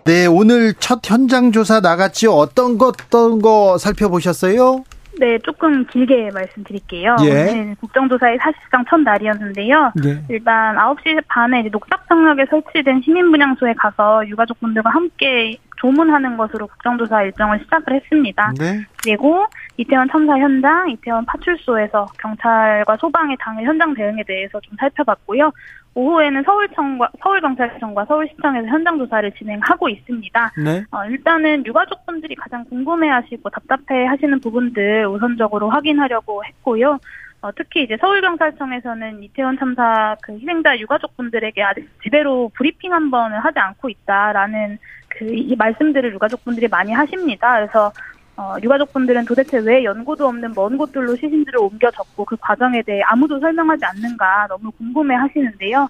[0.04, 2.32] 네, 오늘 첫 현장 조사 나갔죠.
[2.32, 4.84] 어떤 것 어떤 거 살펴보셨어요?
[5.18, 7.16] 네, 조금 길게 말씀드릴게요.
[7.24, 7.30] 예.
[7.30, 9.92] 오늘 국정조사의 사실상 첫 날이었는데요.
[9.96, 10.22] 네.
[10.28, 17.94] 일단 9시 반에 이제 녹작청역에 설치된 시민분향소에 가서 유가족분들과 함께 조문하는 것으로 국정조사 일정을 시작을
[17.94, 18.52] 했습니다.
[18.59, 18.84] 네.
[19.02, 19.46] 그리고
[19.77, 25.53] 이태원 참사 현장, 이태원 파출소에서 경찰과 소방의 당일 현장 대응에 대해서 좀 살펴봤고요.
[25.95, 30.53] 오후에는 서울청과 서울경찰청과 서울시청에서 현장 조사를 진행하고 있습니다.
[30.64, 30.85] 네.
[30.91, 36.99] 어, 일단은 유가족분들이 가장 궁금해하시고 답답해하시는 부분들 우선적으로 확인하려고 했고요.
[37.43, 43.59] 어, 특히 이제 서울경찰청에서는 이태원 참사 그 희생자 유가족분들에게 아직 제대로 브리핑 한 번을 하지
[43.59, 47.57] 않고 있다라는 그 이 말씀들을 유가족분들이 많이 하십니다.
[47.57, 47.93] 그래서
[48.37, 53.84] 어, 유가족분들은 도대체 왜 연고도 없는 먼 곳들로 시신들을 옮겨졌고 그 과정에 대해 아무도 설명하지
[53.84, 55.89] 않는가 너무 궁금해 하시는데요.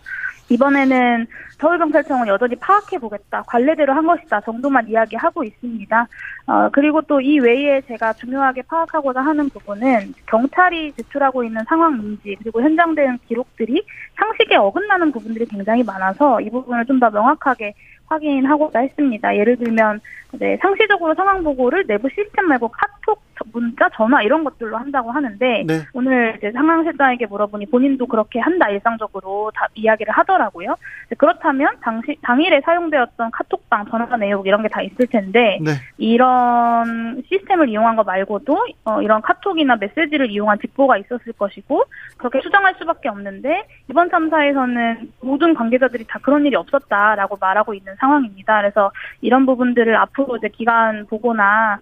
[0.49, 1.27] 이번에는
[1.59, 6.07] 서울경찰청은 여전히 파악해보겠다, 관례대로 한 것이다 정도만 이야기하고 있습니다.
[6.47, 12.37] 어, 그리고 또 이 외에 제가 중요하게 파악하고자 하는 부분은 경찰이 제출하고 있는 상황 인지
[12.41, 13.83] 그리고 현장 대응 기록들이
[14.15, 17.75] 상식에 어긋나는 부분들이 굉장히 많아서 이 부분을 좀 더 명확하게
[18.07, 19.37] 확인하고자 했습니다.
[19.37, 20.01] 예를 들면
[20.33, 25.65] 네, 상시적으로 상황 보고를 내부 시스템 말고 카 톡, 문자, 전화 이런 것들로 한다고 하는데
[25.67, 25.75] 네.
[25.93, 30.77] 오늘 이제 상황실장에게 물어보니 본인도 그렇게 한다 일상적으로 다 이야기를 하더라고요.
[31.17, 35.73] 그렇다면 당시 당일에 사용되었던 카톡방, 전화 내역 이런 게 다 있을 텐데 네.
[35.97, 41.85] 이런 시스템을 이용한 거 말고도 어, 이런 카톡이나 메시지를 이용한 직보가 있었을 것이고
[42.17, 48.61] 그렇게 추정할 수밖에 없는데 이번 참사에서는 모든 관계자들이 다 그런 일이 없었다라고 말하고 있는 상황입니다.
[48.61, 48.91] 그래서
[49.21, 51.79] 이런 부분들을 앞으로 이제 기간 보고나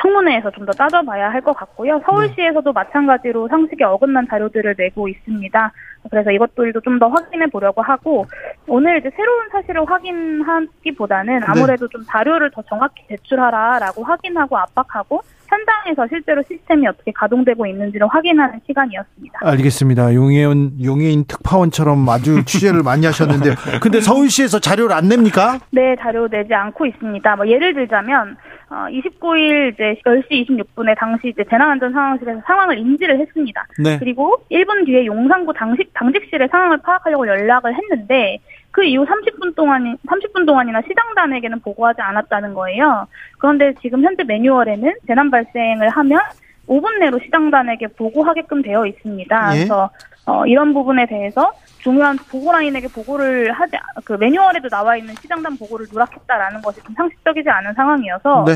[0.00, 2.00] 청문회에서 좀 더 따져봐야 할 것 같고요.
[2.04, 5.72] 서울시에서도 마찬가지로 상식에 어긋난 자료들을 내고 있습니다.
[6.10, 8.26] 그래서 이것들도 좀 더 확인해 보려고 하고
[8.66, 16.42] 오늘 이제 새로운 사실을 확인하기보다는 아무래도 좀 자료를 더 정확히 제출하라라고 확인하고 압박하고 현장에서 실제로
[16.42, 19.38] 시스템이 어떻게 가동되고 있는지를 확인하는 시간이었습니다.
[19.42, 20.14] 알겠습니다.
[20.14, 25.58] 용해인 용해인 특파원처럼 아주 취재를 많이 하셨는데, 근데 서울시에서 자료를 안 냅니까?
[25.70, 27.36] 네, 자료 내지 않고 있습니다.
[27.36, 28.36] 뭐 예를 들자면
[28.68, 33.64] 어, 29일 이제 10시 26분에 당시 이제 재난안전 상황실에서 상황을 인지를 했습니다.
[33.78, 33.98] 네.
[33.98, 38.38] 그리고 1분 뒤에 용산구 당직 당직실에 상황을 파악하려고 연락을 했는데
[38.72, 43.06] 그 이후 30분 동안 30분 동안이나 시장단에게는 보고하지 않았다는 거예요.
[43.38, 46.20] 그런데 지금 현재 매뉴얼에는 재난 발생을 하면
[46.66, 49.52] 5분 내로 시장단에게 보고하게끔 되어 있습니다.
[49.52, 49.56] 예.
[49.58, 49.90] 그래서
[50.26, 56.62] 어, 이런 부분에 대해서 중요한 보고라인에게 보고를 하지 그 매뉴얼에도 나와 있는 시장단 보고를 누락했다라는
[56.62, 58.54] 것이 좀 상식적이지 않은 상황이어서 네.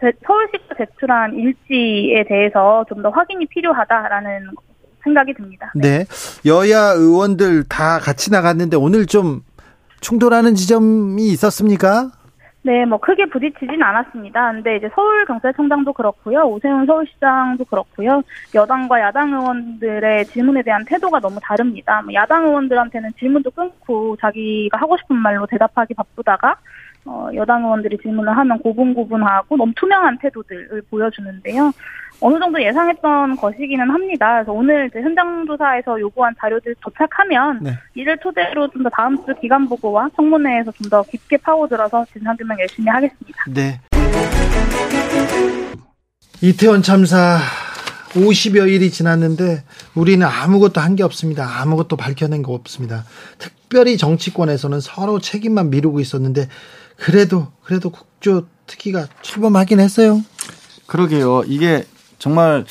[0.00, 4.48] 제- 서울시가 제출한 일지에 대해서 좀 더 확인이 필요하다라는
[5.04, 5.70] 생각이 듭니다.
[5.74, 6.04] 네.
[6.46, 9.42] 여야 의원들 다 같이 나갔는데 오늘 좀
[10.00, 12.10] 충돌하는 지점이 있었습니까?
[12.62, 14.52] 네, 뭐 크게 부딪히진 않았습니다.
[14.52, 18.22] 근데 이제 서울 경찰청장도 그렇고요, 오세훈 서울시장도 그렇고요,
[18.54, 22.02] 여당과 야당 의원들의 질문에 대한 태도가 너무 다릅니다.
[22.02, 26.56] 뭐 야당 의원들한테는 질문도 끊고 자기가 하고 싶은 말로 대답하기 바쁘다가
[27.06, 31.72] 어, 여당 의원들이 질문을 하면 고분고분하고 너무 투명한 태도들을 보여주는데요.
[32.22, 34.34] 어느 정도 예상했던 것이기는 합니다.
[34.34, 37.78] 그래서 오늘 이제 현장 조사에서 요구한 자료들 도착하면 네.
[37.94, 42.58] 이를 토대로 좀 더 다음 주 기간 보고와 청문회에서 좀 더 깊게 파고들어서 진상 규명
[42.60, 43.44] 열심히 하겠습니다.
[43.48, 43.80] 네.
[46.42, 47.38] 이태원 참사
[48.14, 49.62] 50여 일이 지났는데
[49.94, 51.60] 우리는 아무것도 한 게 없습니다.
[51.62, 53.04] 아무것도 밝혀낸 거 없습니다.
[53.38, 56.48] 특별히 정치권에서는 서로 책임만 미루고 있었는데
[56.96, 60.20] 그래도 그래도 국조 특위가 출범하긴 했어요.
[60.86, 61.44] 그러게요.
[61.46, 61.84] 이게
[62.20, 62.64] 정말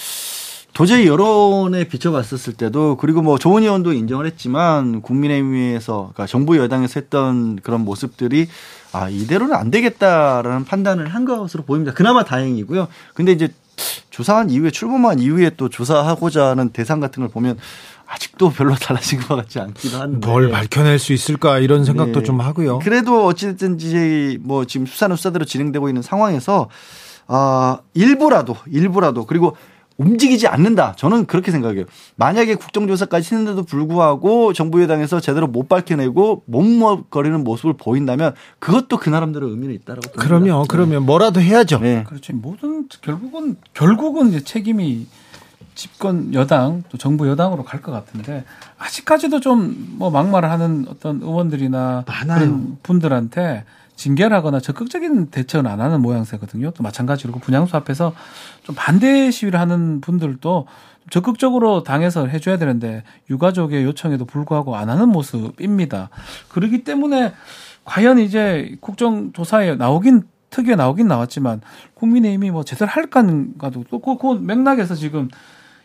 [0.74, 7.58] 도저히 여론에 비춰봤었을 때도 그리고 뭐 조은 의원도 인정을 했지만 국민의힘에서 그러니까 정부 여당에서 했던
[7.58, 8.48] 그런 모습들이
[8.94, 11.94] 아 이대로는 안 되겠다라는 판단을 한 것으로 보입니다.
[11.94, 12.88] 그나마 다행이고요.
[13.14, 13.50] 근데 이제
[14.10, 17.58] 조사한 이후에 출범한 이후에 또 조사하고자 하는 대상 같은 걸 보면
[18.08, 22.26] 아직도 별로 달라진 것 같지 않기도 한데 뭘 밝혀낼 수 있을까 이런 생각도 네.
[22.26, 22.80] 좀 하고요.
[22.80, 26.70] 그래도 어찌됐든지 뭐 지금 수사는 수사대로 진행되고 있는 상황에서
[27.32, 29.56] 아 일부라도 일부라도 그리고
[29.98, 30.94] 움직이지 않는다.
[30.98, 31.84] 저는 그렇게 생각해요.
[32.16, 39.50] 만약에 국정조사까지 했는데도 불구하고 정부 여당에서 제대로 못 밝혀내고 못먹거리는 모습을 보인다면 그것도 그 나름대로
[39.50, 40.24] 의미는 있다라고 봅니다.
[40.24, 40.66] 그럼요.
[40.70, 41.80] 그러면 뭐라도 해야죠.
[41.80, 42.04] 네.
[42.08, 42.34] 그렇죠.
[42.34, 45.06] 모든 결국은 결국은 이제 책임이
[45.76, 48.44] 집권 여당 또 정부 여당으로 갈 것 같은데
[48.78, 52.40] 아직까지도 좀 뭐 막말을 하는 어떤 의원들이나 많아요.
[52.40, 53.66] 그런 분들한테
[54.00, 56.72] 징계를 하거나 적극적인 대처는 안 하는 모양새거든요.
[56.72, 58.14] 또 마찬가지로 그 분양소 앞에서
[58.64, 60.68] 좀 반대 시위를 하는 분들도
[61.10, 66.10] 적극적으로 당에서 해줘야 되는데 유가족의 요청에도 불구하고 안 하는 모습입니다.
[66.48, 67.34] 그렇기 때문에
[67.84, 71.60] 과연 이제 국정조사에 나오긴 특위에 나오긴 나왔지만
[71.96, 75.28] 국민의힘이 뭐 제대로 할까가도 또그 그 맥락에서 지금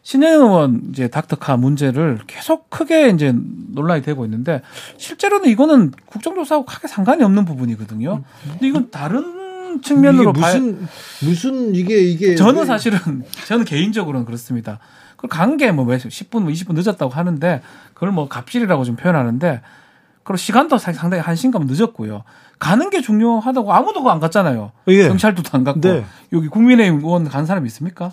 [0.04, 3.34] 신현 의원 이제 닥터카 문제를 계속 크게 이제
[3.72, 4.60] 논란이 되고 있는데
[4.98, 8.22] 실제로는 이거는 국정조사하고 크게 상관이 없는 부분이거든요.
[8.46, 10.86] 근데 이건 다른 측면으로 이게 봐야 무슨
[11.22, 12.98] 무슨 이게 이게 저는 사실은
[13.48, 14.78] 저는 개인적으로는 그렇습니다.
[15.16, 17.62] 그걸 간게뭐 10분, 뭐 20분 늦었다고 하는데
[17.94, 19.62] 그걸 뭐 갑질이라고 좀 표현하는데
[20.22, 22.24] 그리고 시간도 사- 상당히 한신감 늦었고요.
[22.58, 24.72] 가는 게 중요하다고 아무도 안 갔잖아요.
[24.88, 25.08] 예.
[25.08, 26.04] 경찰도 안 갔고 네.
[26.34, 28.12] 여기 국민의힘 의원 간 사람 있습니까?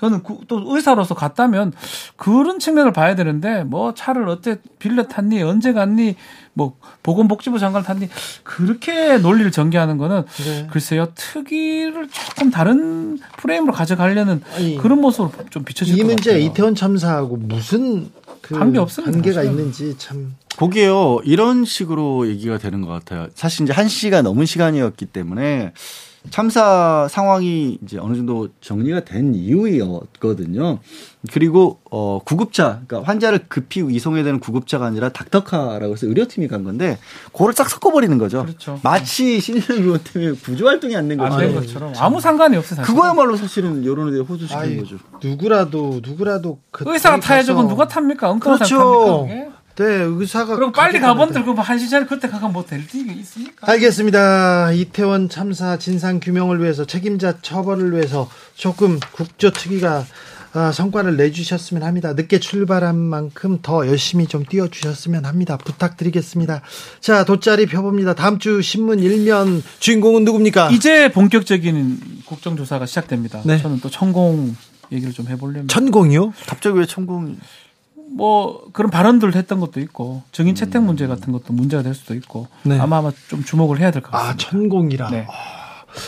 [0.00, 1.72] 저는 구- 또 의사로서 갔다면
[2.16, 6.16] 그런 측면을 봐야 되는데 뭐 차를 어때 빌려 탔니 언제 갔니
[6.54, 8.08] 뭐 보건복지부 장관 탔니
[8.42, 10.66] 그렇게 논리를 전개하는 거는 네.
[10.70, 16.44] 글쎄요 특위를 조금 다른 프레임으로 가져가려는 아니, 그런 모습으로 좀 비춰질 이것 문제 같아요.
[16.46, 19.54] 이태원 참사하고 무슨 그 관계 없습니다, 관계가 사실은.
[19.58, 21.18] 있는지 참 보게요.
[21.24, 23.28] 이런 식으로 얘기가 되는 것 같아요.
[23.34, 25.72] 사실 이제 한 시가 넘은 시간이었기 때문에
[26.28, 30.78] 참사 상황이 이제 어느 정도 정리가 된 이후였거든요.
[31.32, 36.98] 그리고 어 구급차, 그러니까 환자를 급히 이송해야 되는 구급차가 아니라 닥터카라고 해서 의료팀이 간 건데
[37.32, 38.42] 그거를 싹 섞어버리는 거죠.
[38.44, 38.78] 그렇죠.
[38.82, 41.94] 마치 신인영 의원 때문에 구조 활동이 안된안 것처럼.
[41.98, 42.76] 아무 상관이 없어요.
[42.76, 42.94] 사실.
[42.94, 44.96] 그거야말로 사실은 여론에 대해 호소시키는 아이, 거죠.
[45.22, 47.54] 누구라도 누구라도 그 의사가 타야죠.
[47.54, 48.28] 그건 누가 탑니까?
[48.30, 48.76] 엉뚱한 그렇죠.
[48.76, 49.22] 탑니까?
[49.22, 49.59] 그게?
[49.80, 51.00] 네, 의사가 그럼 빨리.
[51.00, 53.72] 가본들 그럼 한 시간에 그때 가면 뭐될 일이 있습니까?
[53.72, 54.72] 알겠습니다.
[54.72, 60.04] 이태원 참사 진상 규명을 위해서 책임자 처벌을 위해서 조금 국조 특위가
[60.52, 62.12] 아, 성과를 내주셨으면 합니다.
[62.12, 65.56] 늦게 출발한 만큼 더 열심히 좀 뛰어주셨으면 합니다.
[65.56, 66.60] 부탁드리겠습니다.
[67.00, 68.14] 자, 돗자리 펴봅니다.
[68.14, 70.72] 다음 주 신문 일면 주인공은 누굽니까?
[70.72, 73.40] 이제 본격적인 국정조사가 시작됩니다.
[73.44, 73.62] 네.
[73.62, 74.54] 저는 또 천공
[74.92, 76.34] 얘기를 좀 해보려면 천공이요?
[76.48, 77.36] 갑자기 왜 천공이
[78.12, 82.48] 뭐 그런 발언들을 했던 것도 있고 증인 채택 문제 같은 것도 문제가 될 수도 있고
[82.64, 82.78] 네.
[82.78, 84.50] 아마 아마 좀 주목을 해야 될것 아, 같습니다.
[84.50, 85.10] 천공이라.
[85.10, 85.26] 네.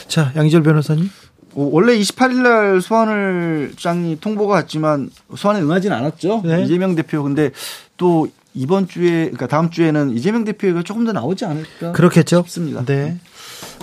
[0.08, 1.08] 자, 양지열 변호사님.
[1.54, 6.42] 어, 원래 28일 날 소환을 장이 통보가 왔지만 소환에 응하진 않았죠.
[6.44, 6.62] 네.
[6.64, 7.22] 이재명 대표.
[7.22, 7.50] 근데
[7.96, 12.42] 또 이번 주에 그러니까 다음 주에는 이재명 대표가 조금 더 나오지 않을까 그렇겠죠.
[12.46, 12.84] 싶습니다.
[12.84, 13.18] 네.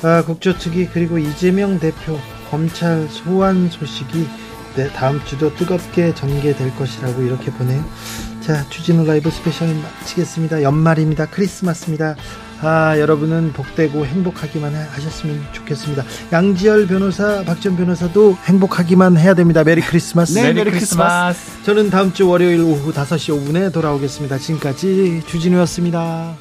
[0.04, 2.18] 아, 국조특위 그리고 이재명 대표
[2.50, 4.28] 검찰 소환 소식이
[4.76, 7.84] 네, 다음 주도 뜨겁게 전개될 것이라고 이렇게 보네요.
[8.42, 10.64] 자, 주진우 라이브 스페셜 마치겠습니다.
[10.64, 11.28] 연말입니다.
[11.28, 12.16] 크리스마스입니다.
[12.62, 16.04] 아, 여러분은 복되고 행복하기만 하- 하셨으면 좋겠습니다.
[16.32, 19.64] 양지열 변호사, 박전 변호사도 행복하기만 해야 됩니다.
[19.64, 20.34] Merry Christmas.
[20.34, 21.64] 네, Merry Merry Christmas.
[21.64, 24.38] 저는 다음 주 월요일 오후 5시 5분에 돌아오겠습니다.
[24.38, 26.36] 지금까지 주진우였습니다.